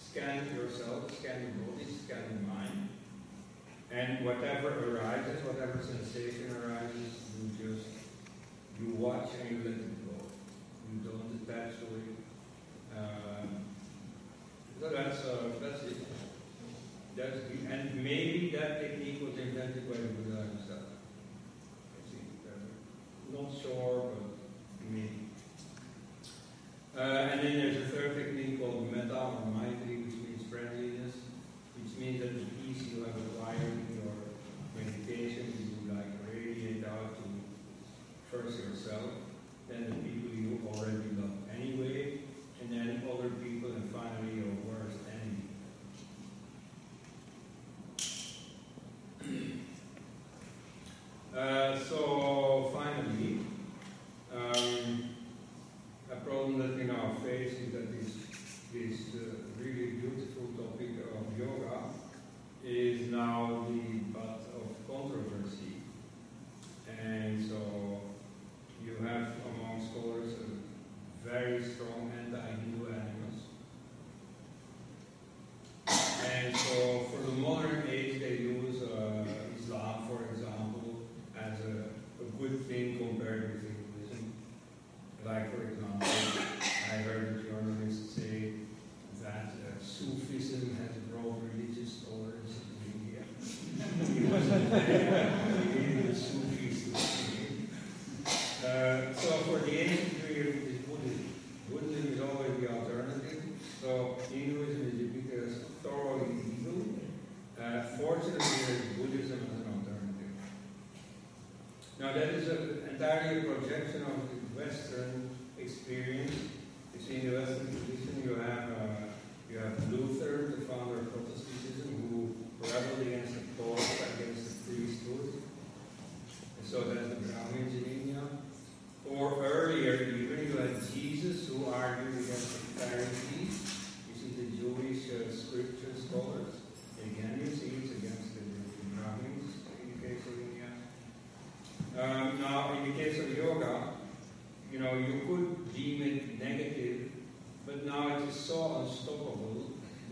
scan 0.00 0.46
yourself, 0.54 1.10
scan 1.18 1.42
your 1.42 1.66
body, 1.66 1.84
scan 1.84 2.22
your 2.30 2.54
mind, 2.54 2.88
and 3.90 4.24
whatever 4.24 4.96
arises, 4.96 5.44
whatever 5.44 5.82
sensation 5.82 6.54
arises, 6.54 7.18
you 7.36 7.50
just 7.58 7.86
you 8.80 8.94
watch 8.94 9.30
and 9.40 9.50
you 9.50 9.58
let 9.58 9.74
it 9.74 10.06
go. 10.06 10.14
You 10.92 11.10
don't 11.10 11.42
attach 11.42 11.80
to 11.80 11.86
it. 11.86 12.16
Um, 12.96 13.67
that's, 14.80 15.24
uh, 15.24 15.36
that's 15.60 15.82
it. 15.82 15.96
That's 17.16 17.38
the, 17.48 17.72
and 17.72 17.96
maybe 17.96 18.54
that 18.56 18.80
technique 18.80 19.20
was 19.20 19.36
invented 19.36 19.90
by 19.90 19.96
Buddha 19.96 20.42
himself. 20.42 20.86
I 21.94 22.08
see. 22.08 22.22
not 23.32 23.50
sure, 23.60 24.12
but 24.12 24.90
maybe. 24.90 25.28
Uh, 26.96 27.00
and 27.00 27.40
then 27.40 27.58
there's 27.58 27.76
a 27.76 27.88
third 27.90 28.14
technique 28.16 28.60
called 28.60 28.90
metta 28.92 29.14
or 29.14 29.46
maitri, 29.50 30.04
which 30.04 30.14
means 30.14 30.46
friendliness, 30.50 31.14
which 31.74 31.98
means 31.98 32.20
that 32.20 32.34
the 32.34 32.46
peace 32.62 32.86
you 32.94 33.04
have 33.04 33.14
acquired 33.14 33.60
in 33.62 33.98
your 33.98 34.14
meditation, 34.78 35.52
you 35.58 35.94
like 35.94 36.06
radiate 36.32 36.84
out 36.86 37.16
to 37.16 37.26
first 38.30 38.58
yourself, 38.60 39.10
then 39.68 39.90
the 39.90 39.96
people 40.06 40.30
you 40.34 40.60
already 40.72 41.10
love 41.18 41.34
anyway, 41.54 42.18
and 42.60 42.72
then 42.72 43.02
other 43.10 43.30
people, 43.42 43.70
and 43.70 43.90
finally 43.92 44.47
Uh, 51.48 51.74
so 51.74 52.27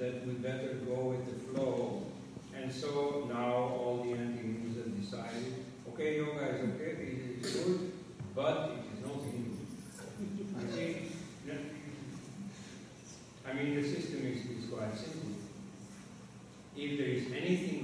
that 0.07 0.25
we 0.25 0.35
better 0.35 0.75
go 0.87 1.17
with 1.17 1.27
the 1.27 1.39
flow. 1.51 2.07
And 2.55 2.73
so 2.73 3.29
now 3.29 3.55
all 3.55 4.05
the 4.05 4.13
anti-Hindus 4.13 4.77
have 4.77 5.01
decided, 5.01 5.55
okay, 5.89 6.19
yoga 6.19 6.47
is 6.55 6.61
okay, 6.71 6.91
it 6.93 7.45
is 7.45 7.57
good, 7.57 7.93
but 8.35 8.71
it 8.71 8.99
is 8.99 9.05
not 9.05 9.21
Hindu. 9.25 9.51
You 10.61 10.73
see? 10.73 10.97
I 13.49 13.53
mean, 13.53 13.75
the 13.75 13.89
system 13.89 14.27
is, 14.27 14.45
is 14.47 14.71
quite 14.71 14.97
simple. 14.97 15.31
If 16.77 16.99
there 16.99 17.09
is 17.09 17.27
anything 17.33 17.76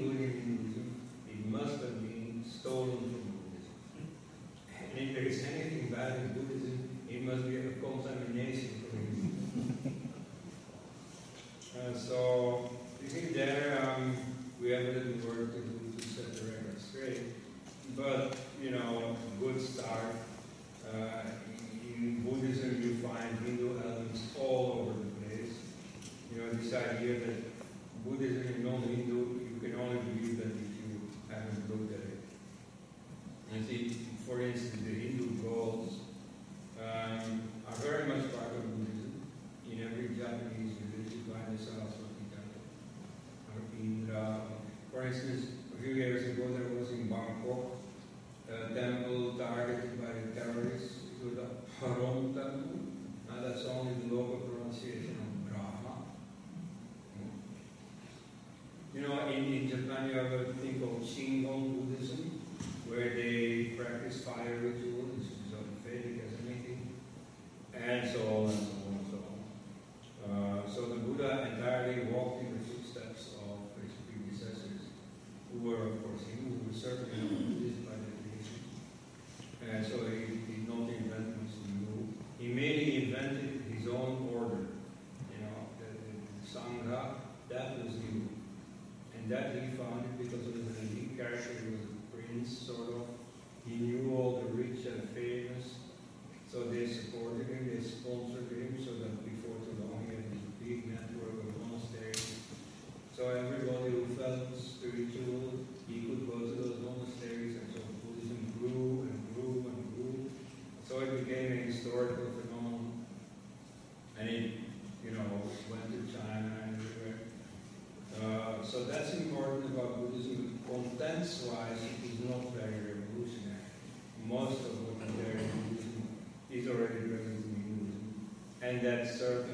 that 128.83 129.07
serve 129.07 129.52